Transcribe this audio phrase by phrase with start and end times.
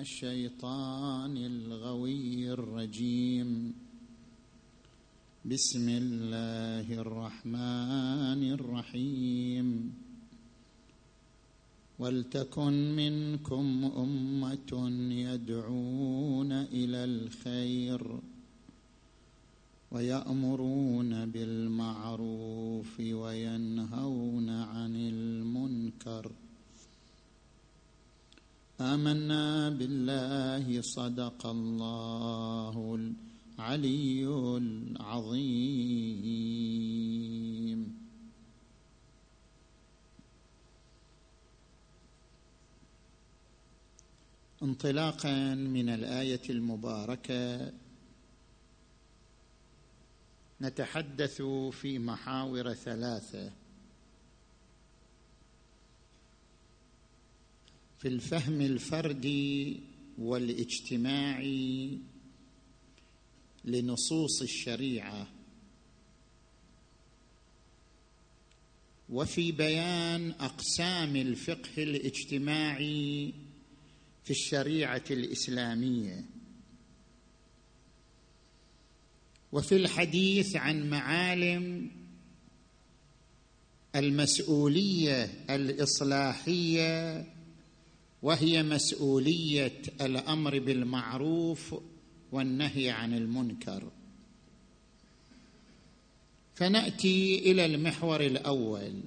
[0.00, 3.74] الشيطان الغوي الرجيم.
[5.44, 9.92] بسم الله الرحمن الرحيم.
[11.98, 14.72] ولتكن منكم أمة
[15.12, 18.20] يدعون إلى الخير
[19.90, 26.32] ويأمرون بالمعروف وينهون عن المنكر.
[28.80, 32.98] آمنا بالله صدق الله
[33.58, 35.80] العلي العظيم.
[44.62, 47.72] انطلاقا من الآية المباركة
[50.60, 53.59] نتحدث في محاور ثلاثة.
[58.00, 59.80] في الفهم الفردي
[60.18, 61.98] والاجتماعي
[63.64, 65.28] لنصوص الشريعة.
[69.08, 73.34] وفي بيان أقسام الفقه الاجتماعي
[74.24, 76.24] في الشريعة الإسلامية.
[79.52, 81.90] وفي الحديث عن معالم
[83.96, 87.26] المسؤولية الإصلاحية
[88.22, 91.74] وهي مسؤولية الأمر بالمعروف
[92.32, 93.90] والنهي عن المنكر.
[96.54, 99.00] فنأتي إلى المحور الأول.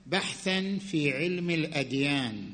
[0.06, 2.52] بحثا في علم الأديان.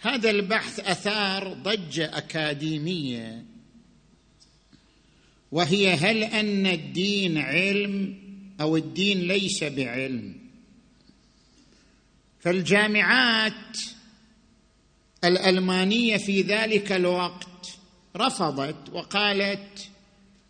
[0.00, 3.44] هذا البحث أثار ضجة أكاديمية
[5.52, 8.18] وهي هل أن الدين علم
[8.60, 10.34] أو الدين ليس بعلم؟
[12.40, 13.78] فالجامعات
[15.24, 17.78] الألمانية في ذلك الوقت
[18.16, 19.90] رفضت وقالت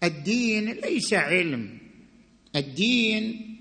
[0.02, 1.78] الدين ليس علم
[2.56, 3.55] الدين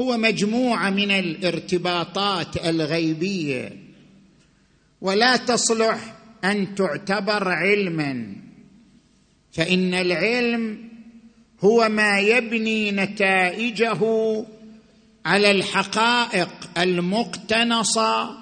[0.00, 3.72] هو مجموعة من الارتباطات الغيبية.
[5.00, 6.14] ولا تصلح
[6.44, 8.36] أن تعتبر علما.
[9.52, 10.88] فإن العلم
[11.60, 14.00] هو ما يبني نتائجه
[15.26, 18.36] على الحقائق المقتنصة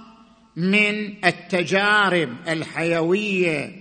[0.57, 3.73] من التجارب الحيوية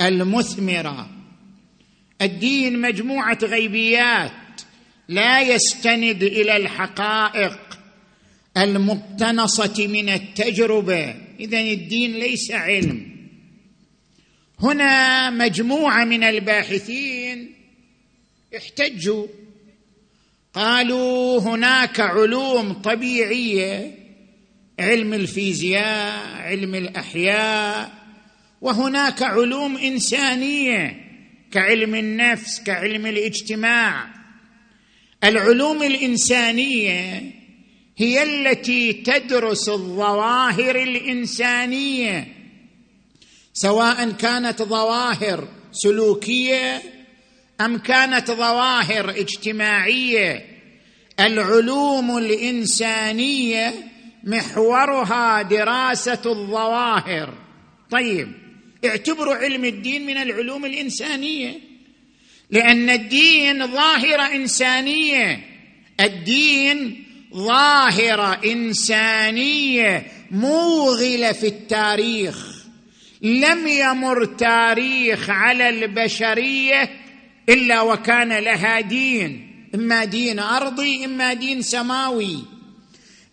[0.00, 1.10] المثمرة.
[2.22, 4.32] الدين مجموعة غيبيات
[5.08, 7.58] لا يستند إلى الحقائق
[8.56, 11.14] المقتنصة من التجربة.
[11.40, 13.14] اذا الدين ليس علم.
[14.60, 17.54] هنا مجموعة من الباحثين
[18.56, 19.26] احتجوا.
[20.54, 23.94] قالوا هناك علوم طبيعية
[24.80, 27.92] علم الفيزياء علم الأحياء
[28.60, 31.00] وهناك علوم إنسانية
[31.52, 34.23] كعلم النفس كعلم الاجتماع.
[35.24, 37.22] العلوم الإنسانية
[37.96, 42.28] هي التي تدرس الظواهر الإنسانية
[43.52, 46.82] سواء كانت ظواهر سلوكية
[47.60, 50.46] أم كانت ظواهر اجتماعية.
[51.20, 53.74] العلوم الإنسانية
[54.24, 57.34] محورها دراسة الظواهر.
[57.90, 58.32] طيب
[58.84, 61.60] اعتبروا علم الدين من العلوم الإنسانية.
[62.54, 65.40] لأن الدين ظاهره إنسانية.
[66.00, 67.04] الدين
[67.34, 72.64] ظاهره إنسانية موغلة في التاريخ.
[73.22, 76.90] لم يمر تاريخ على البشرية
[77.48, 79.50] إلا وكان لها دين.
[79.74, 82.44] إما دين أرضي إما دين سماوي.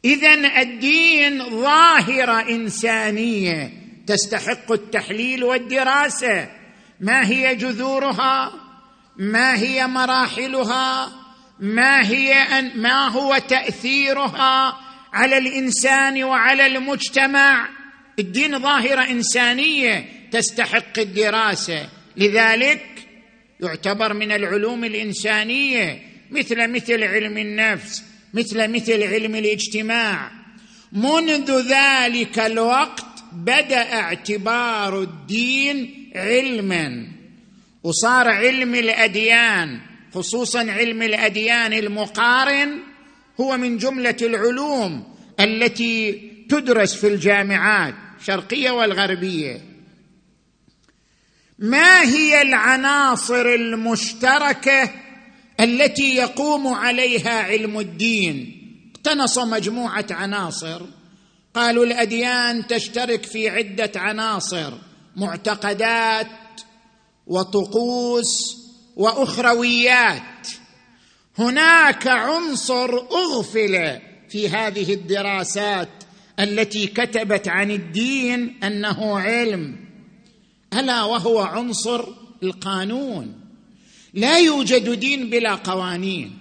[0.05, 3.71] اذا الدين ظاهره إنسانية.
[4.07, 6.49] تستحق التحليل والدراسة.
[6.99, 8.60] ما هي جذورها؟
[9.17, 11.11] ما هي مراحلها؟
[11.59, 14.77] ما هي أن ما هو تأثيرها
[15.13, 17.69] على الإنسان وعلى المجتمع؟
[18.19, 21.89] الدين ظاهرة إنسانية تستحق الدراسة.
[22.17, 22.85] لذلك
[23.59, 28.03] يعتبر من العلوم الإنسانية مثل مثل علم النفس
[28.33, 30.31] مثل مثل علم الاجتماع.
[30.91, 37.20] منذ ذلك الوقت بدأ اعتبار الدين علما.
[37.83, 39.81] وصار علم الأديان
[40.13, 42.79] خصوصا علم الأديان المقارن
[43.39, 49.61] هو من جملة العلوم التي تدرس في الجامعات الشرقيه والغربية.
[51.59, 54.89] ما هي العناصر المشتركة
[55.59, 58.57] التي يقوم عليها علم الدين؟
[58.95, 60.81] اقتنص مجموعة عناصر.
[61.53, 64.73] قالوا الأديان تشترك في عدة عناصر
[65.15, 66.27] معتقدات
[67.31, 68.57] وطقوس
[68.95, 70.47] وأخرويات.
[71.39, 73.99] هناك عنصر أغفل
[74.29, 75.89] في هذه الدراسات
[76.39, 79.75] التي كتبت عن الدين أنه علم
[80.73, 82.05] ألا وهو عنصر
[82.43, 83.33] القانون.
[84.13, 86.37] لا يوجد دين بلا قوانين.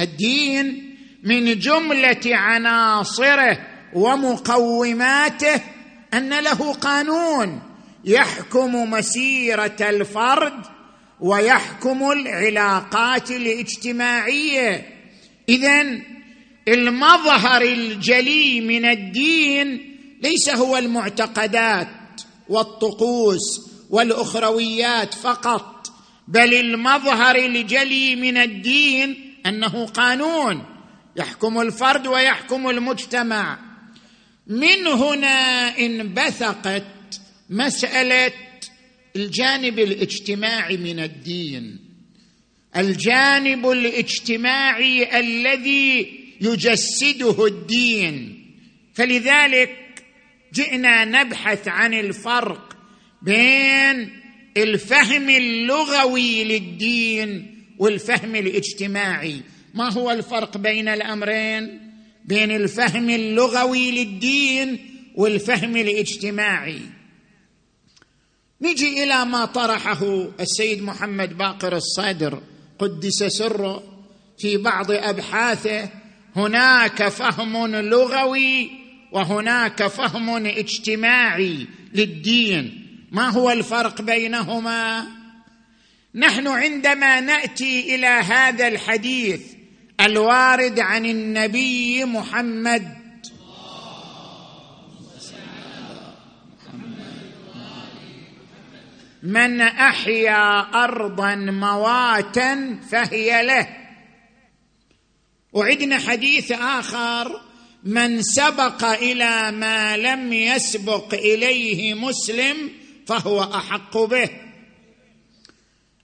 [0.00, 5.60] الدين من جملة عناصره ومقوماته
[6.14, 7.73] أن له قانون.
[8.04, 10.62] يحكم مسيرة الفرد
[11.20, 14.88] ويحكم العلاقات الاجتماعية.
[15.48, 15.98] اذا
[16.68, 21.88] المظهر الجلي من الدين ليس هو المعتقدات
[22.48, 23.40] والطقوس
[23.90, 25.92] والأخرويات فقط
[26.28, 30.64] بل المظهر الجلي من الدين أنه قانون
[31.16, 33.58] يحكم الفرد ويحكم المجتمع.
[34.46, 36.84] من هنا انبثقت
[37.50, 38.32] مسألة
[39.16, 41.78] الجانب الاجتماعي من الدين.
[42.76, 48.44] الجانب الاجتماعي الذي يجسده الدين.
[48.94, 50.04] فلذلك
[50.54, 52.76] جئنا نبحث عن الفرق
[53.22, 54.10] بين
[54.56, 59.40] الفهم اللغوي للدين والفهم الاجتماعي.
[59.74, 61.80] ما هو الفرق بين الأمرين؟
[62.24, 64.78] بين الفهم اللغوي للدين
[65.14, 66.80] والفهم الاجتماعي.
[68.60, 72.42] نجي إلى ما طرحه السيد محمد باقر الصدر
[72.78, 73.82] قدس سره
[74.38, 75.88] في بعض أبحاثه
[76.36, 78.70] هناك فهم لغوي
[79.12, 82.86] وهناك فهم اجتماعي للدين.
[83.12, 85.06] ما هو الفرق بينهما؟
[86.14, 89.40] نحن عندما نأتي إلى هذا الحديث
[90.00, 93.03] الوارد عن النبي محمد
[99.24, 103.68] من أحيا أرضا مواتا فهي له.
[105.52, 107.40] وعدنا حديث آخر
[107.84, 112.70] من سبق إلى ما لم يسبق إليه مسلم
[113.06, 114.30] فهو أحق به.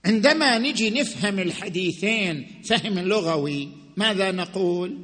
[0.05, 4.97] عندما نجي نفهم الحديثين فهم لغوي ماذا نقول؟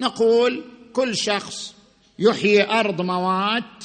[0.00, 1.74] نقول كل شخص
[2.18, 3.84] يحيي أرض موات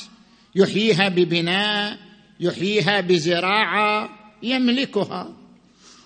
[0.56, 2.07] يحييها ببناء
[2.40, 4.10] يحييها بزراعة
[4.44, 5.34] يملكها.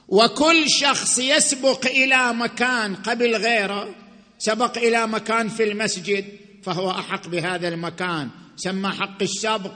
[0.07, 3.95] وكل شخص يسبق إلى مكان قبل غيره
[4.37, 6.25] سبق إلى مكان في المسجد
[6.63, 8.29] فهو أحق بهذا المكان.
[8.55, 9.73] سمى حق السبق.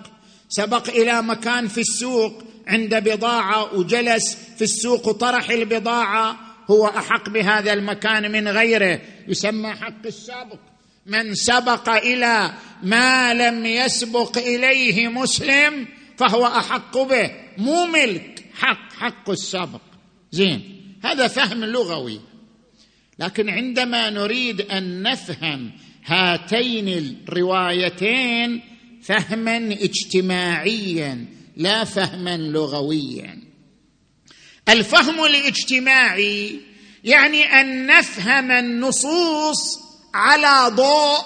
[0.50, 6.38] سبق إلى مكان في السوق عند بضاعة وجلس في السوق وطرح البضاعة
[6.72, 9.02] هو أحق بهذا المكان من غيره.
[9.28, 10.60] يسمى حق السابق
[11.06, 17.32] من سبق إلى ما لم يسبق إليه مسلم فهو أحق به.
[17.58, 19.82] مو ملك حق حق السبق
[20.32, 22.22] زين هذا فهم لغوي.
[23.20, 25.72] لكن عندما نريد أن نفهم
[26.06, 28.62] هاتين الروايتين
[29.04, 31.26] فهما اجتماعيا
[31.58, 33.42] لا فهما لغويا.
[34.70, 36.60] الفهم الاجتماعي
[37.04, 39.80] يعني أن نفهم النصوص
[40.14, 41.26] على ضوء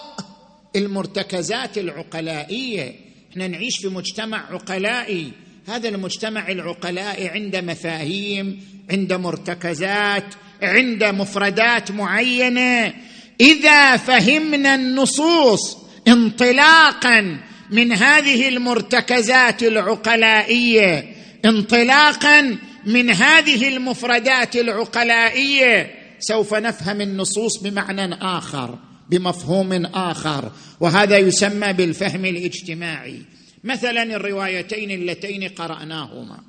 [0.75, 3.08] المرتكزات العقلائية.
[3.31, 5.31] إحنا نعيش في مجتمع عقلائي.
[5.67, 10.25] هذا المجتمع العقلائي عنده مفاهيم عنده مرتكزات
[10.61, 12.93] عنده مفردات معينة.
[13.41, 17.37] إذا فهمنا النصوص انطلاقا
[17.71, 28.88] من هذه المرتكزات العقلائية انطلاقا من هذه المفردات العقلائية سوف نفهم النصوص بمعنى آخر.
[29.09, 33.21] بمفهوم آخر وهذا يسمى بالفهم الاجتماعي.
[33.63, 36.39] مثلا الروايتين اللتين قرأناهما.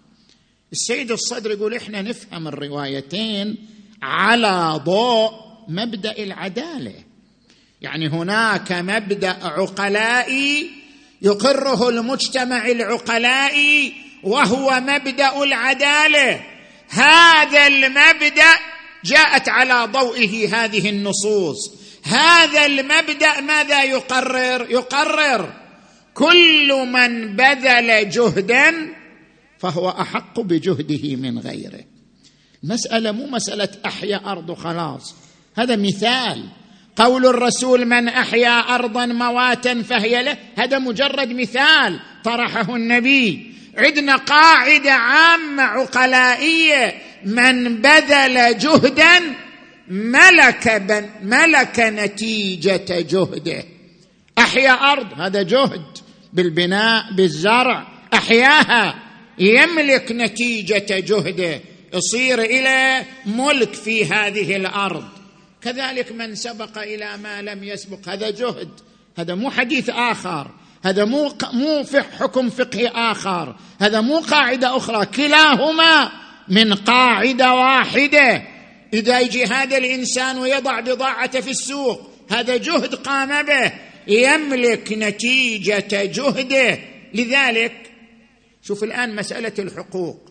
[0.72, 3.56] السيد الصدر يقول إحنا نفهم الروايتين
[4.02, 5.30] على ضوء
[5.68, 6.94] مبدأ العدالة.
[7.80, 10.70] يعني هناك مبدأ عقلائي
[11.22, 16.40] يقره المجتمع العقلائي وهو مبدأ العدالة.
[16.88, 18.54] هذا المبدأ
[19.04, 21.79] جاءت على ضوئه هذه النصوص.
[22.10, 25.52] هذا المبدأ ماذا يقرر؟ يقرر
[26.14, 28.94] كل من بذل جهدا
[29.58, 31.84] فهو أحق بجهده من غيره.
[32.62, 35.14] مسألة مو مسألة أحيا أرض خلاص.
[35.56, 36.44] هذا مثال.
[36.96, 43.54] قول الرسول من أحيا ارضا مواتا فهي له هذا مجرد مثال طرحه النبي.
[43.76, 46.94] عندنا قاعدة عامة عقلائية.
[47.24, 49.34] من بذل جهدا
[49.90, 53.64] ملك بن ملك نتيجة جهده.
[54.38, 55.98] أحيا أرض هذا جهد
[56.32, 57.86] بالبناء بالزرع.
[58.14, 58.94] أحياها
[59.38, 61.60] يملك نتيجة جهده.
[61.94, 65.04] يصير إلى ملك في هذه الأرض.
[65.62, 68.68] كذلك من سبق إلى ما لم يسبق هذا جهد.
[69.18, 70.50] هذا مو حديث آخر.
[70.84, 71.84] هذا مو مو
[72.20, 73.56] حكم فقهي آخر.
[73.80, 75.06] هذا مو قاعدة أخرى.
[75.06, 76.10] كلاهما
[76.48, 78.42] من قاعدة واحدة.
[78.94, 83.72] إذا يجي هذا الإنسان ويضع بضاعته في السوق هذا جهد قام به
[84.06, 86.78] يملك نتيجة جهده.
[87.14, 87.92] لذلك
[88.62, 90.30] شوف الآن مسألة الحقوق.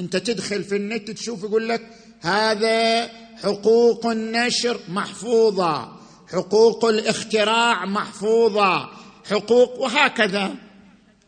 [0.00, 1.82] أنت تدخل في النت تشوف يقول لك
[2.20, 3.10] هذا
[3.42, 5.96] حقوق النشر محفوظة
[6.32, 8.88] حقوق الاختراع محفوظة
[9.30, 10.54] حقوق وهكذا.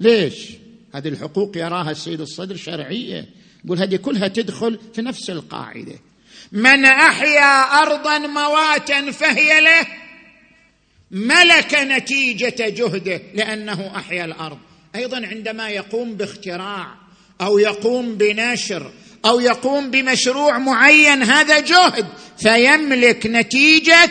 [0.00, 0.50] ليش؟
[0.94, 3.26] هذه الحقوق يراها السيد الصدر شرعية.
[3.64, 5.98] يقول هذه كلها تدخل في نفس القاعدة.
[6.54, 9.86] من أحيا أرضا مواتا فهي له
[11.10, 14.58] ملك نتيجة جهده لأنه أحيا الأرض.
[14.94, 16.86] أيضا عندما يقوم باختراع
[17.40, 18.90] أو يقوم بنشر
[19.24, 22.06] أو يقوم بمشروع معين هذا جهد
[22.42, 24.10] فيملك نتيجة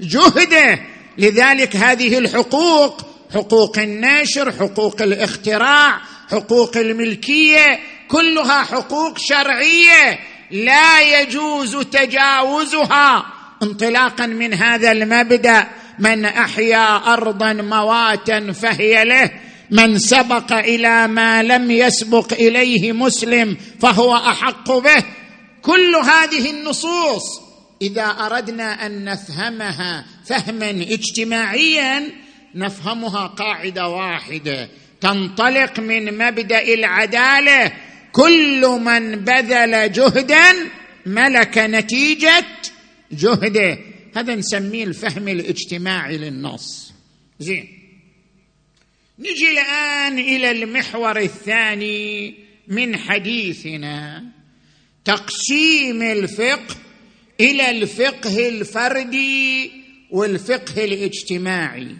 [0.00, 0.78] جهده.
[1.18, 3.02] لذلك هذه الحقوق
[3.34, 6.00] حقوق النشر حقوق الاختراع
[6.30, 10.18] حقوق الملكية كلها حقوق شرعية.
[10.50, 13.26] لا يجوز تجاوزها
[13.62, 15.66] انطلاقا من هذا المبدأ.
[15.98, 19.30] من أحيا ارضا مواتا فهي له.
[19.70, 25.04] من سبق إلى ما لم يسبق إليه مسلم فهو أحق به.
[25.62, 27.40] كل هذه النصوص
[27.82, 32.10] إذا أردنا أن نفهمها فهما اجتماعيا
[32.54, 34.68] نفهمها قاعدة واحدة.
[35.00, 37.72] تنطلق من مبدأ العدالة.
[38.16, 40.52] كل من بذل جهدا
[41.06, 42.46] ملك نتيجة
[43.12, 43.78] جهده.
[44.16, 46.92] هذا نسميه الفهم الاجتماعي للنص.
[47.40, 47.68] زين.
[49.18, 52.34] نجي الآن إلى المحور الثاني
[52.68, 54.24] من حديثنا.
[55.04, 56.76] تقسيم الفقه
[57.40, 59.70] إلى الفقه الفردي
[60.10, 61.96] والفقه الاجتماعي.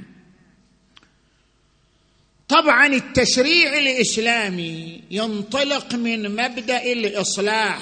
[2.48, 7.78] طبعا التشريع الإسلامي ينطلق من مبدأ الإصلاح.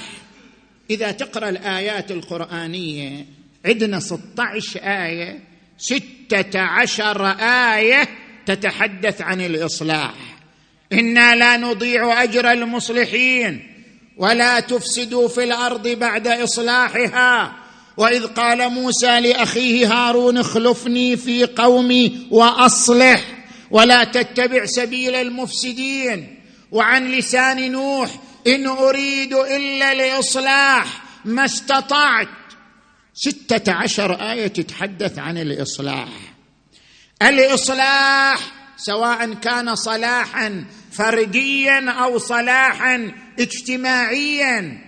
[0.91, 3.27] إذا تقرأ الآيات القرآنية
[3.67, 5.41] عندنا 16 آية
[5.79, 7.27] 16
[7.77, 8.09] آية
[8.47, 10.15] تتحدث عن الإصلاح.
[10.93, 13.71] إنا لا نضيع أجر المصلحين
[14.17, 17.57] ولا تفسدوا في الأرض بعد إصلاحها.
[17.97, 23.44] وإذ قال موسى لأخيه هارون اخلفني في قومي وأصلح.
[23.71, 26.41] ولا تتبع سبيل المفسدين
[26.73, 28.11] وعن لسان نوح
[28.47, 32.29] إن أريد إلا لإصلاح ما استطعت.
[33.15, 36.09] ستة عشر آية تتحدث عن الإصلاح.
[37.23, 38.39] الإصلاح
[38.77, 44.79] سواء كان صلاحا فرديا أو صلاحا اجتماعيا.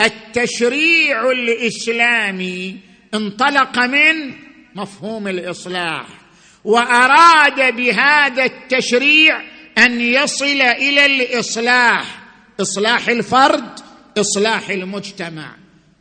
[0.00, 2.78] التشريع الإسلامي
[3.14, 4.34] انطلق من
[4.74, 6.19] مفهوم الإصلاح.
[6.64, 9.42] وأراد بهذا التشريع
[9.78, 12.22] أن يصل إلى الإصلاح.
[12.60, 13.80] إصلاح الفرد
[14.18, 15.56] إصلاح المجتمع.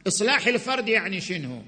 [0.08, 1.62] إصلاح الفرد يعني شنو؟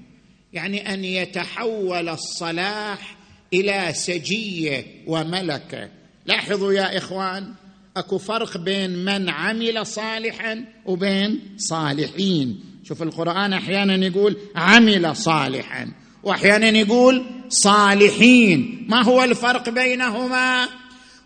[0.52, 3.16] يعني أن يتحول الصلاح
[3.54, 5.88] إلى سجية وملكة.
[6.26, 7.54] لاحظوا يا إخوان
[7.96, 12.60] أكو فرق بين من عمل صالحا وبين صالحين.
[12.84, 18.86] شوف القرآن أحيانا يقول عمل صالحا واحيانا يقول صالحين.
[18.88, 20.68] ما هو الفرق بينهما؟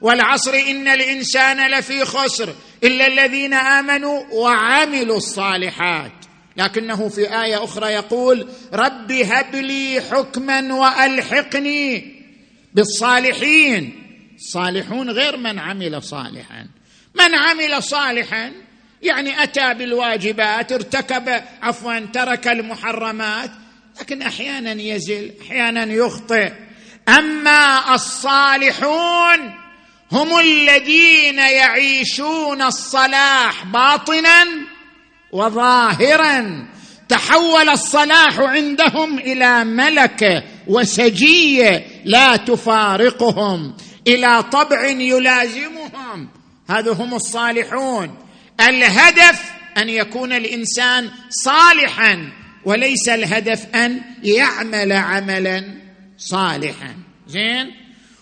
[0.00, 2.54] والعصر إن الإنسان لفي خسر
[2.85, 6.12] إلا الذين آمنوا وعملوا الصالحات.
[6.56, 12.16] لكنه في آية أخرى يقول رب هب لي حكما وألحقني
[12.75, 14.02] بالصالحين.
[14.38, 16.66] صالحون غير من عمل صالحا.
[17.14, 18.52] من عمل صالحا؟
[19.02, 23.50] يعني أتى بالواجبات ارتكب عفوا ترك المحرمات
[24.00, 26.53] لكن أحيانا يزل أحيانا يخطئ.
[27.09, 29.55] أما الصالحون
[30.12, 34.47] هم الذين يعيشون الصلاح باطنا
[35.33, 36.67] وظاهرا.
[37.09, 43.76] تحول الصلاح عندهم إلى ملكه وسجية لا تفارقهم
[44.07, 46.29] إلى طبع يلازمهم.
[46.69, 48.19] هذا هم الصالحون.
[48.61, 49.43] الهدف
[49.79, 52.33] أن يكون الإنسان صالحا.
[52.67, 55.65] وليس الهدف أن يعمل عملا
[56.19, 56.97] صالحا.
[57.29, 57.71] زين؟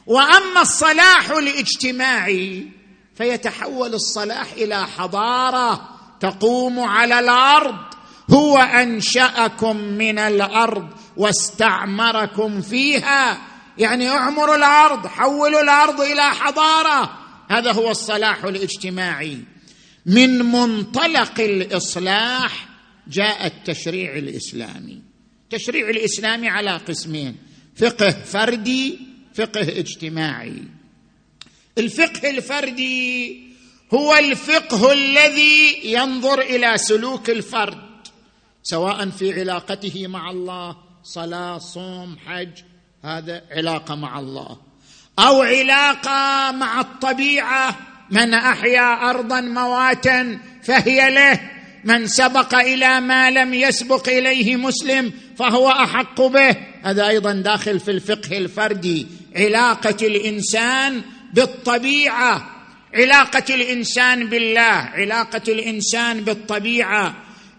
[0.06, 2.66] وأما الصلاح الاجتماعي
[3.14, 5.88] فيتحول الصلاح إلى حضارة
[6.20, 7.76] تقوم على الأرض.
[8.30, 13.38] هو أنشأكم من الأرض واستعمركم فيها.
[13.78, 17.18] يعني اعمروا الأرض حولوا الأرض إلى حضارة.
[17.50, 19.38] هذا هو الصلاح الاجتماعي.
[20.06, 22.73] من منطلق الإصلاح
[23.08, 25.02] جاء التشريع الإسلامي.
[25.44, 27.36] التشريع الإسلامي على قسمين
[27.76, 28.98] فقه فردي
[29.34, 30.62] فقه اجتماعي.
[31.78, 33.40] الفقه الفردي
[33.94, 37.84] هو الفقه الذي ينظر إلى سلوك الفرد
[38.62, 42.62] سواء في علاقته مع الله صلاة صوم حج
[43.04, 44.60] هذا علاقة مع الله.
[45.18, 47.78] أو علاقة مع الطبيعة
[48.10, 51.53] من أحيا أرضا مواتا فهي له.
[51.84, 56.56] من سبق إلى ما لم يسبق إليه مسلم فهو أحق به.
[56.82, 62.50] هذا أيضا داخل في الفقه الفردي علاقة الإنسان بالطبيعة.
[62.94, 64.90] علاقة الإنسان بالله.
[64.94, 67.14] علاقة الإنسان بالطبيعة.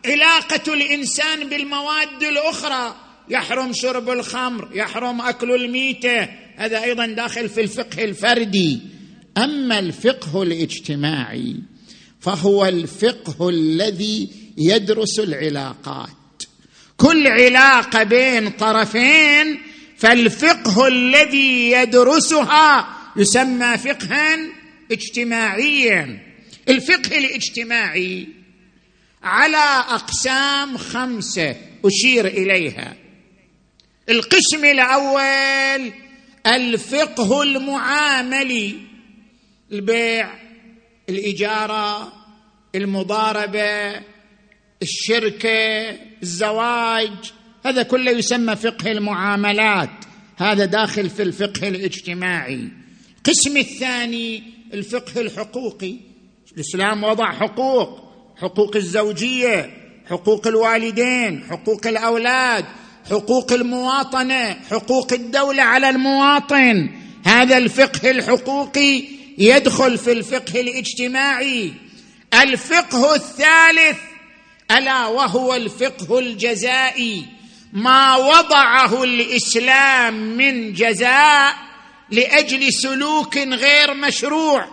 [0.06, 2.96] علاقة الإنسان بالمواد الأخرى.
[3.30, 6.30] يحرم شرب الخمر يحرم أكل الميتة.
[6.58, 8.82] هذا أيضا داخل في الفقه الفردي
[9.38, 11.56] أما الفقه الاجتماعي
[12.26, 16.10] فهو الفقه الذي يدرس العلاقات.
[16.98, 19.62] كل علاقة بين طرفين
[19.98, 24.38] فالفقه الذي يدرسها يسمى فقها
[24.92, 26.20] اجتماعيا.
[26.70, 28.28] الفقه الاجتماعي
[29.24, 32.96] على أقسام خمسة أشير إليها.
[34.10, 35.92] القسم الأول
[36.48, 38.76] الفقه المعاملي
[39.72, 40.46] البيع
[41.10, 42.14] الإجارة
[42.76, 44.02] المضاربة
[44.82, 45.90] الشركة
[46.24, 47.34] الزواج
[47.66, 49.90] هذا كله يسمى فقه المعاملات.
[50.38, 52.70] هذا داخل في الفقه الاجتماعي.
[53.18, 55.96] القسم الثاني الفقه الحقوقي.
[56.56, 58.06] الإسلام وضع حقوق
[58.38, 59.70] حقوق الزوجية
[60.10, 62.66] حقوق الوالدين حقوق الأولاد
[63.10, 66.90] حقوق المواطنة حقوق الدولة على المواطن.
[67.26, 69.04] هذا الفقه الحقوقي
[69.38, 71.74] يدخل في الفقه الاجتماعي.
[72.44, 73.98] الفقه الثالث
[74.72, 77.26] ألا وهو الفقه الجزائي.
[77.74, 81.56] ما وضعه الإسلام من جزاء
[82.12, 84.68] لأجل سلوك غير مشروع.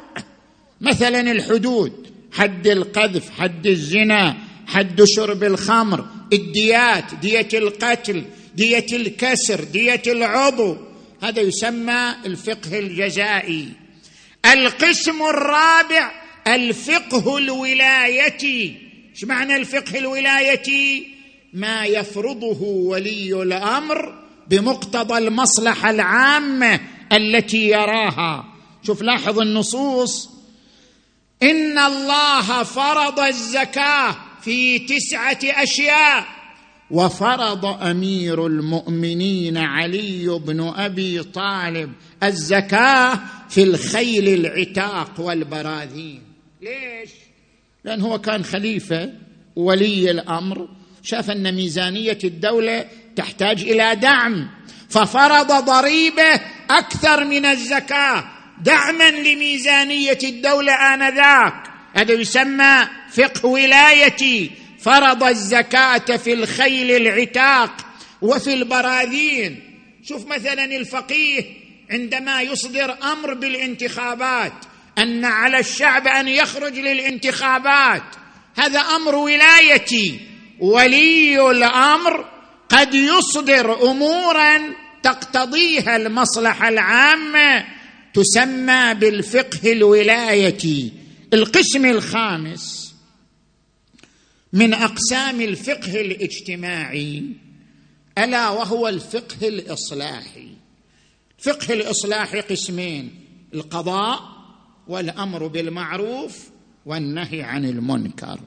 [0.80, 10.02] مثلا الحدود حد القذف حد الزنا حد شرب الخمر الديات دية القتل دية الكسر دية
[10.06, 10.76] العضو.
[11.22, 13.68] هذا يسمى الفقه الجزائي.
[14.52, 18.76] القسم الرابع الفقه الولايتي
[19.14, 21.06] إيش معنى الفقه الولايتي
[21.52, 26.80] ما يفرضه ولي الأمر بمقتضى المصلحة العامة
[27.12, 28.44] التي يراها.
[28.82, 30.30] شوف لاحظ النصوص.
[31.42, 36.26] إن الله فرض الزكاة في تسعة أشياء.
[36.90, 46.31] وفرض أمير المؤمنين علي بن أبي طالب الزكاة في الخيل العتاق والبراذين.
[46.62, 47.10] ليش؟
[47.84, 49.12] لأن هو كان خليفة
[49.56, 50.68] ولي الأمر
[51.02, 54.50] شاف أن ميزانية الدولة تحتاج إلى دعم
[54.90, 58.24] ففرض ضريبة أكثر من الزكاة
[58.60, 61.54] دعما لميزانية الدولة آنذاك.
[61.94, 64.50] هذا يسمى فقه ولايتي.
[64.80, 67.86] فرض الزكاة في الخيل العتاق
[68.22, 69.60] وفي البراذين.
[70.02, 71.44] شوف مثلا الفقيه
[71.90, 74.52] عندما يصدر أمر بالانتخابات
[75.02, 78.02] أن على الشعب أن يخرج للانتخابات.
[78.56, 80.20] هذا أمر ولايتي.
[80.58, 82.28] ولي الأمر
[82.68, 87.64] قد يصدر أمورا تقتضيها المصلحة العامة
[88.14, 90.92] تسمى بالفقه الولايتي.
[91.32, 92.94] القسم الخامس
[94.52, 97.22] من أقسام الفقه الاجتماعي
[98.18, 100.48] ألا وهو الفقه الإصلاحي.
[101.38, 103.14] فقه الاصلاح قسمين
[103.54, 104.41] القضاء
[104.88, 106.38] والأمر بالمعروف
[106.86, 108.40] والنهي عن المنكر.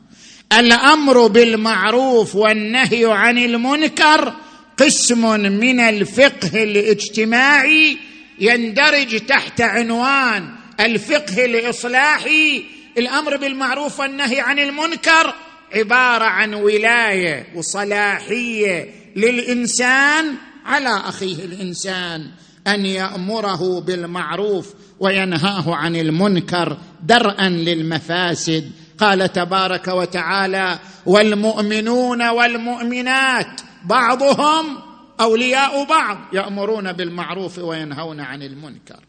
[0.54, 4.34] الأمر بالمعروف والنهي عن المنكر
[4.78, 7.98] قسم من الفقه الاجتماعي
[8.40, 12.64] يندرج تحت عنوان الفقه الإصلاحي.
[12.98, 15.34] الأمر بالمعروف والنهي عن المنكر
[15.74, 22.28] عبارة عن ولاية وصلاحية للإنسان على أخيه الإنسان
[22.68, 28.72] أن يأمره بالمعروف وينهاه عن المنكر درءا للمفاسد.
[28.98, 34.78] قال تبارك وتعالى والمؤمنون والمؤمنات بعضهم
[35.20, 39.00] أولياء بعض يأمرون بالمعروف وينهون عن المنكر.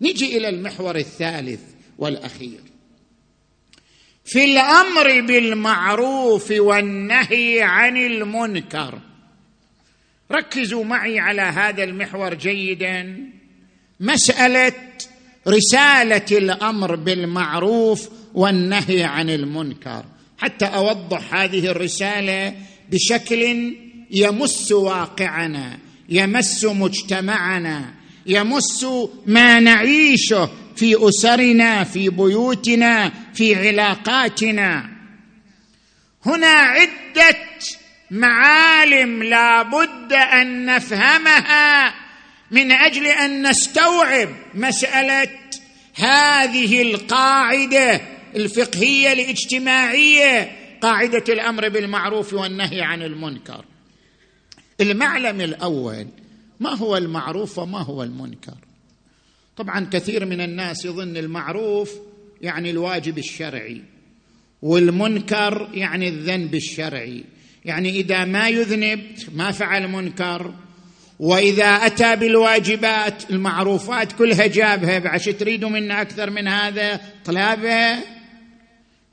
[0.00, 1.60] نجي إلى المحور الثالث
[1.98, 2.60] والأخير.
[4.24, 8.98] في الأمر بالمعروف والنهي عن المنكر.
[10.32, 13.30] ركزوا معي على هذا المحور جيدا.
[14.00, 14.72] مسألة
[15.48, 20.04] رسالة الأمر بالمعروف والنهي عن المنكر.
[20.38, 22.54] حتى أوضح هذه الرسالة
[22.90, 23.74] بشكل
[24.10, 27.94] يمس واقعنا يمس مجتمعنا
[28.26, 28.86] يمس
[29.26, 34.90] ما نعيشه في أسرنا في بيوتنا في علاقاتنا.
[36.26, 37.36] هنا عدة
[38.10, 41.94] معالم لا بد أن نفهمها.
[42.50, 45.28] من أجل أن نستوعب مسألة
[45.94, 48.00] هذه القاعدة
[48.36, 53.64] الفقهية الاجتماعية قاعدة الأمر بالمعروف والنهي عن المنكر.
[54.80, 56.06] المعلم الأول
[56.60, 58.56] ما هو المعروف وما هو المنكر؟
[59.56, 61.90] طبعا كثير من الناس يظن المعروف
[62.42, 63.82] يعني الواجب الشرعي
[64.62, 67.24] والمنكر يعني الذنب الشرعي.
[67.64, 69.00] يعني إذا ما يذنب
[69.34, 70.54] ما فعل منكر
[71.20, 77.98] وإذا أتى بالواجبات المعروفات كلها جابها بعش تريدوا منا أكثر من هذا؟ طلابه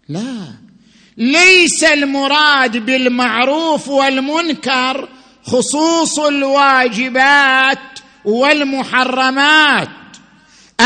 [0.10, 0.54] لا.
[1.18, 5.10] ليس المراد بالمعروف والمنكر
[5.44, 9.90] خصوص الواجبات والمحرمات.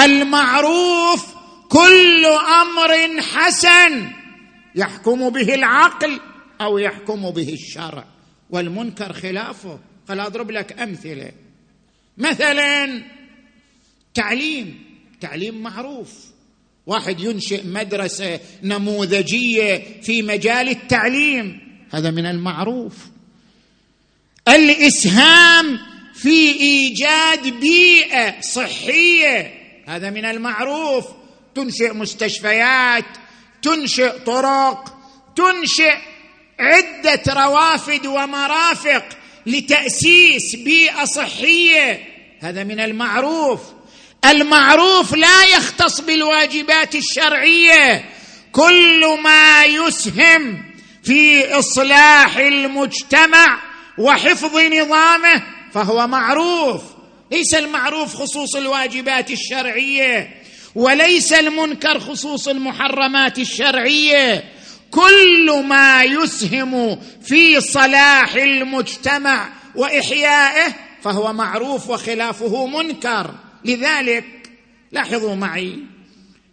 [0.04, 1.26] المعروف
[1.70, 2.26] كل
[2.62, 4.08] أمر حسن
[4.76, 6.20] يحكم به العقل
[6.62, 8.06] أو يحكم به الشرع
[8.50, 9.91] والمنكر خلافه.
[10.10, 11.32] قال أضرب لك أمثلة.
[12.18, 13.04] مثلا
[14.14, 14.86] تعليم.
[15.22, 16.10] تعليم معروف.
[16.86, 21.60] واحد ينشئ مدرسة نموذجية في مجال التعليم.
[21.92, 22.96] هذا من المعروف.
[24.48, 25.80] الإسهام
[26.14, 29.54] في إيجاد بيئة صحية.
[29.88, 31.06] هذا من المعروف.
[31.56, 33.06] تنشئ مستشفيات
[33.62, 34.98] تنشئ طرق
[35.36, 35.96] تنشئ
[36.60, 39.21] عدة روافد ومرافق.
[39.46, 42.06] لتأسيس بيئة صحية.
[42.42, 43.60] هذا من المعروف.
[44.26, 48.06] المعروف لا يختص بالواجبات الشرعية.
[48.52, 50.64] كل ما يسهم
[51.04, 53.62] في إصلاح المجتمع
[53.98, 56.82] وحفظ نظامه فهو معروف.
[57.32, 60.42] ليس المعروف خصوص الواجبات الشرعية
[60.76, 64.51] وليس المنكر خصوص المحرمات الشرعية.
[64.92, 73.36] كل ما يسهم في صلاح المجتمع وإحيائه فهو معروف وخلافه منكر.
[73.66, 74.52] لذلك
[74.92, 75.80] لاحظوا معي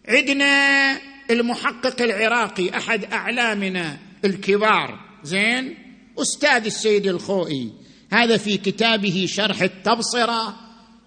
[0.09, 0.99] عندنا
[1.31, 5.01] المحقق العراقي أحد أعلامنا الكبار.
[5.23, 5.75] زين؟
[6.19, 7.73] أستاذ السيد الخوئي.
[8.13, 10.57] هذا في كتابه شرح التبصرة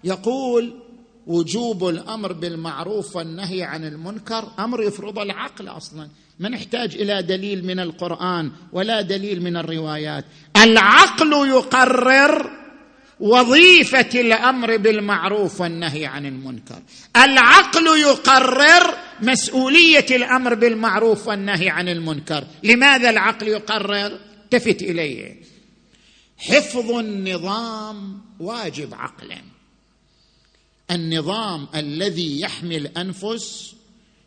[0.04, 0.82] يقول
[1.26, 6.08] وجوب الأمر بالمعروف والنهي عن المنكر أمر يفرض العقل أصلا.
[6.38, 10.24] ما نحتاج إلى دليل من القرآن ولا دليل من الروايات.
[10.56, 12.50] العقل يقرر
[13.20, 16.82] وظيفة الأمر بالمعروف والنهي عن المنكر.
[17.16, 22.44] العقل يقرر مسؤولية الأمر بالمعروف والنهي عن المنكر.
[22.62, 25.42] لماذا العقل يقرر؟ التفت إليه.
[26.38, 29.38] حفظ النظام واجب عقلا.
[30.90, 33.74] النظام الذي يحمي الانفس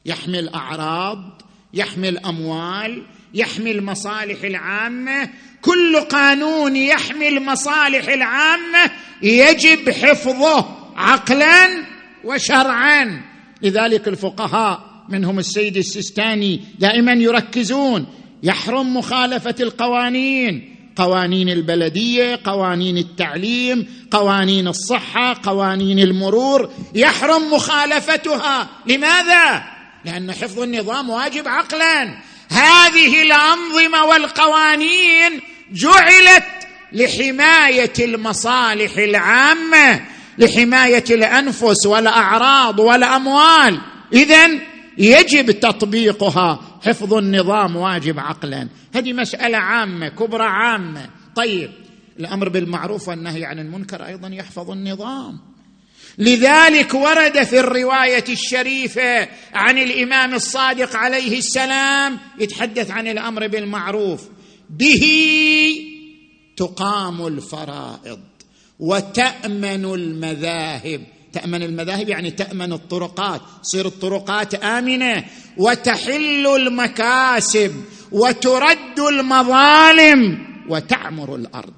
[0.06, 1.42] يحمي الاعراض
[1.76, 5.30] يحمي الاموال يحمي المصالح العامة
[5.62, 11.84] كل قانون يحمي المصالح العامة يجب حفظه عقلا
[12.24, 13.22] وشرعا.
[13.62, 18.08] لذلك الفقهاء منهم السيد السيستاني دائما يركزون.
[18.44, 26.70] يحرم مخالفة القوانين قوانين البلدية قوانين التعليم قوانين الصحة قوانين المرور.
[26.96, 28.70] يحرم مخالفتها.
[28.86, 29.75] لماذا؟
[30.06, 32.18] لأن حفظ النظام واجب عقلا.
[32.52, 35.42] هذه الأنظمة والقوانين
[35.72, 36.44] جعلت
[36.92, 40.02] لحماية المصالح العامة
[40.38, 43.82] لحماية الأنفس والأعراض والأموال.
[44.14, 44.50] اذا
[44.98, 46.80] يجب تطبيقها.
[46.86, 48.68] حفظ النظام واجب عقلا.
[48.96, 51.10] هذه مسألة عامة كبرى عامة.
[51.36, 51.72] طيب
[52.20, 55.55] الأمر بالمعروف والنهي عن المنكر أيضا يحفظ النظام.
[56.18, 64.22] لذلك ورد في الرواية الشريفة عن الإمام الصادق عليه السلام يتحدث عن الأمر بالمعروف.
[64.70, 65.06] به
[66.58, 68.20] تقام الفرائض
[68.80, 71.02] وتأمن المذاهب.
[71.34, 75.24] تأمن المذاهب يعني تأمن الطرقات تصير الطرقات آمنة.
[75.58, 81.74] وتحل المكاسب وترد المظالم وتعمر الأرض.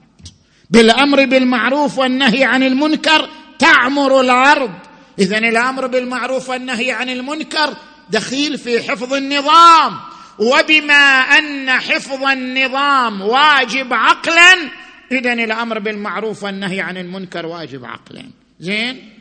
[0.69, 4.71] بالأمر بالمعروف والنهي عن المنكر تعمر الأرض
[5.19, 7.77] اذا الأمر بالمعروف والنهي عن المنكر
[8.09, 9.99] دخيل في حفظ النظام.
[10.39, 14.69] وبما أن حفظ النظام واجب عقلا
[15.11, 18.23] اذا الأمر بالمعروف والنهي عن المنكر واجب عقلا.
[18.59, 19.13] زين؟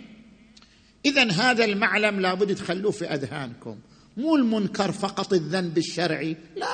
[1.07, 3.77] اذا هذا المعلم لابد تخلوه في أذهانكم.
[4.17, 6.67] مو المنكر فقط الذنب الشرعي لا.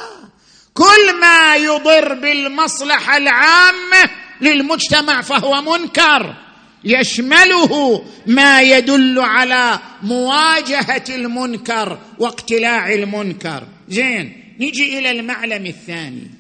[0.75, 6.37] كل ما يضر بالمصلحة العامة للمجتمع فهو منكر.
[6.85, 13.67] يشمله ما يدل على مواجهة المنكر واقتلاع المنكر.
[13.89, 16.31] زين نجي إلى المعلم الثاني.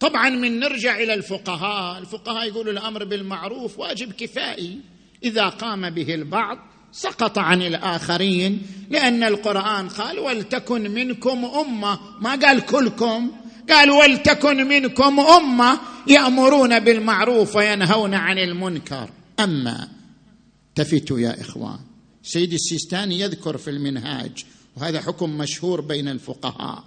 [0.00, 4.80] طبعا من نرجع إلى الفقهاء الفقهاء يقولوا الأمر بالمعروف واجب كفائي.
[5.24, 6.58] إذا قام به البعض
[6.92, 11.98] سقط عن الآخرين لأن القرآن قال ولتكن منكم أمة.
[12.20, 13.30] ما قال كلكم؟
[13.68, 19.10] قال ولتكن منكم أمة يأمرون بالمعروف وينهون عن المنكر.
[19.40, 19.88] أما
[20.68, 21.78] التفتوا يا إخوان
[22.22, 24.44] سيد السيستاني يذكر في المنهاج
[24.76, 26.84] وهذا حكم مشهور بين الفقهاء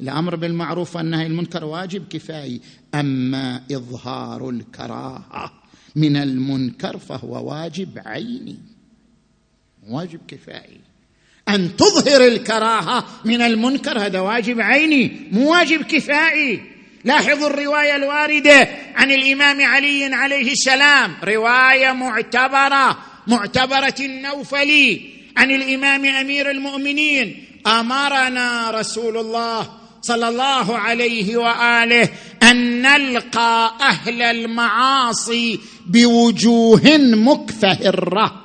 [0.00, 2.60] الأمر بالمعروف والنهي المنكر واجب كفاية
[2.94, 5.52] أما إظهار الكراهة
[5.96, 8.56] من المنكر فهو واجب عيني
[9.88, 10.80] واجب كفائي
[11.48, 13.98] أن تظهر الكراهة من المنكر.
[13.98, 16.60] هذا واجب عيني مو واجب كفائي.
[17.04, 21.16] لاحظوا الرواية الواردة عن الإمام علي عليه السلام.
[21.24, 25.00] رواية معتبرة معتبرة النوفلي
[25.36, 27.44] عن الإمام أمير المؤمنين.
[27.66, 29.70] أمرنا رسول الله
[30.02, 32.08] صلى الله عليه وآله
[32.42, 38.44] أن نلقى أهل المعاصي بوجوه مكفهرة.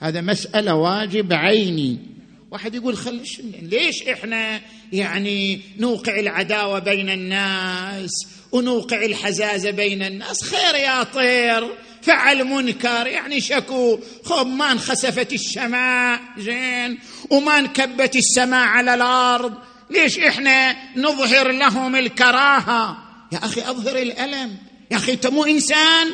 [0.00, 2.09] هذا مسألة واجب عيني.
[2.50, 3.22] واحد يقول خل
[3.62, 4.60] ليش إحنا
[4.92, 8.10] يعني نوقع العداوة بين الناس
[8.52, 11.68] ونوقع الحزازه بين الناس؟ خير يا طير
[12.02, 13.98] فعل منكر يعني شكو.
[14.24, 16.98] خب ما انخسفت السماء زين.
[17.30, 19.54] وما انكبت السماء على الأرض
[19.90, 22.98] ليش إحنا نظهر لهم الكراهة؟
[23.32, 24.56] يا أخي أظهر الألم.
[24.90, 26.10] يا أخي أنت مو إنسان؟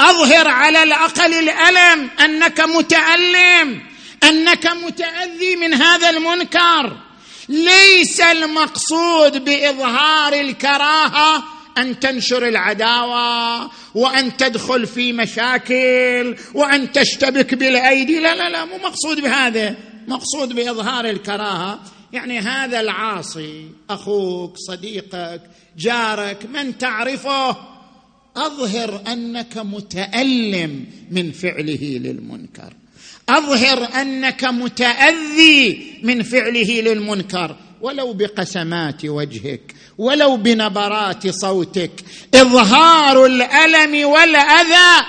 [0.00, 3.82] أظهر على الأقل الألم أنك متألم.
[4.24, 6.96] أنك متأذي من هذا المنكر.
[7.48, 11.44] ليس المقصود بإظهار الكراهة
[11.78, 18.20] أن تنشر العداوة وأن تدخل في مشاكل وأن تشتبك بالأيدي.
[18.20, 19.76] لا لا لا مو مقصود بهذا.
[20.08, 21.80] مقصود بإظهار الكراهة.
[22.12, 25.42] يعني هذا العاصي أخوك صديقك
[25.78, 27.56] جارك من تعرفه
[28.36, 32.72] أظهر أنك متألم من فعله للمنكر.
[33.28, 37.56] أظهر أنك متأذي من فعله للمنكر.
[37.80, 41.90] ولو بقسمات وجهك ولو بنبرات صوتك
[42.34, 45.06] إظهار الألم والأذى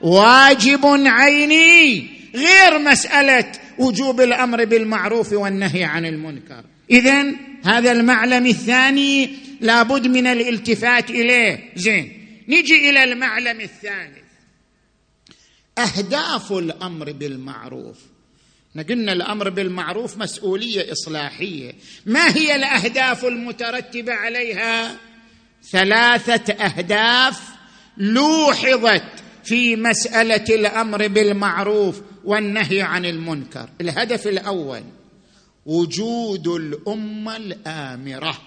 [0.00, 2.08] واجب عيني.
[2.34, 6.64] غير مسألة وجوب الأمر بالمعروف والنهي عن المنكر.
[6.90, 7.24] اذا
[7.64, 11.72] هذا المعلم الثاني لابد من الالتفات إليه.
[11.76, 12.12] زين
[12.48, 14.27] نجي إلى المعلم الثالث
[15.82, 17.98] أهداف الأمر بالمعروف.
[18.88, 21.74] قلنا الأمر بالمعروف مسؤولية إصلاحية.
[22.06, 24.96] ما هي الأهداف المترتبة عليها؟
[25.70, 27.42] ثلاثة أهداف
[27.96, 29.04] لوحظت
[29.44, 33.68] في مسألة الأمر بالمعروف والنهي عن المنكر.
[33.80, 34.82] الهدف الأول
[35.66, 38.42] وجود الأمة الآمرة.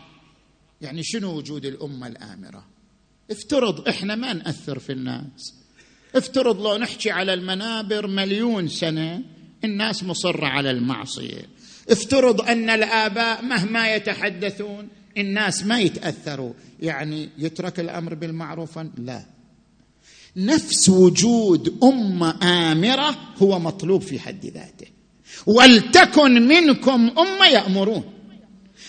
[0.81, 2.65] يعني شنو وجود الأمة الآمرة؟
[3.31, 5.60] افترض إحنا ما نأثر في الناس.
[6.15, 9.21] افترض لو نحكي على المنابر مليون سنة
[9.63, 11.41] الناس مصرة على المعصية.
[11.89, 16.53] افترض أن الآباء مهما يتحدثون الناس ما يتأثروا.
[16.79, 19.25] يعني يترك الأمر بالمعروف؟ لا.
[20.37, 24.87] نفس وجود أمة آمرة هو مطلوب في حد ذاته.
[25.45, 28.03] ولتكن منكم أمة يأمرون.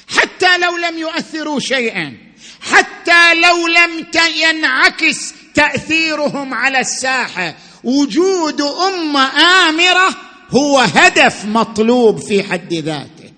[0.08, 2.16] حتى لو لم يؤثروا شيئا.
[2.60, 4.06] حتى لو لم
[4.42, 7.56] ينعكس تأثيرهم على الساحة.
[7.84, 9.28] وجود أمة
[9.68, 10.16] آمرة
[10.50, 13.30] هو هدف مطلوب في حد ذاته.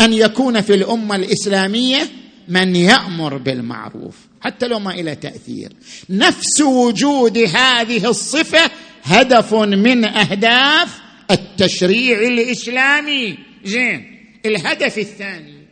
[0.00, 2.08] أن يكون في الأمة الإسلامية
[2.48, 5.72] من يأمر بالمعروف حتى لو ما إلى تأثير.
[6.10, 8.70] نفس وجود هذه الصفة
[9.02, 10.88] هدف من أهداف
[11.30, 13.38] التشريع الإسلامي.
[13.64, 15.66] زين الهدف الثاني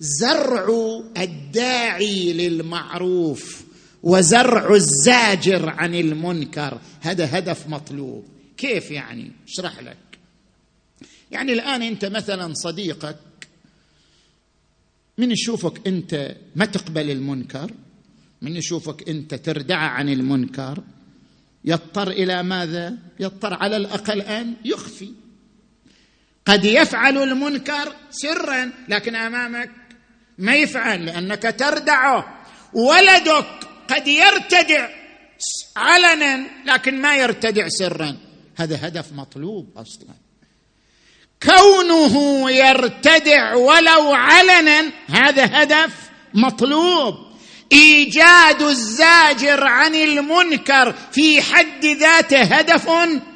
[0.00, 0.66] زرع
[1.16, 3.65] الداعي للمعروف.
[4.06, 6.80] وزرع الزاجر عن المنكر.
[7.00, 8.24] هذا هدف مطلوب.
[8.56, 9.96] كيف يعني؟ اشرح لك.
[11.30, 13.18] يعني الآن أنت مثلا صديقك
[15.18, 17.72] من يشوفك أنت ما تقبل المنكر؟
[18.42, 20.82] من يشوفك أنت تردع عن المنكر؟
[21.64, 25.12] يضطر إلى ماذا؟ يضطر على الأقل أن يخفي.
[26.46, 29.70] قد يفعل المنكر سرا لكن أمامك
[30.38, 32.44] ما يفعل لأنك تردعه.
[32.72, 34.88] ولدك قد يرتدع
[35.76, 38.16] علنا لكن ما يرتدع سرا.
[38.56, 40.14] هذا هدف مطلوب أصلا.
[41.42, 45.92] كونه يرتدع ولو علنا هذا هدف
[46.34, 47.14] مطلوب.
[47.72, 52.88] إيجاد الزاجر عن المنكر في حد ذاته هدف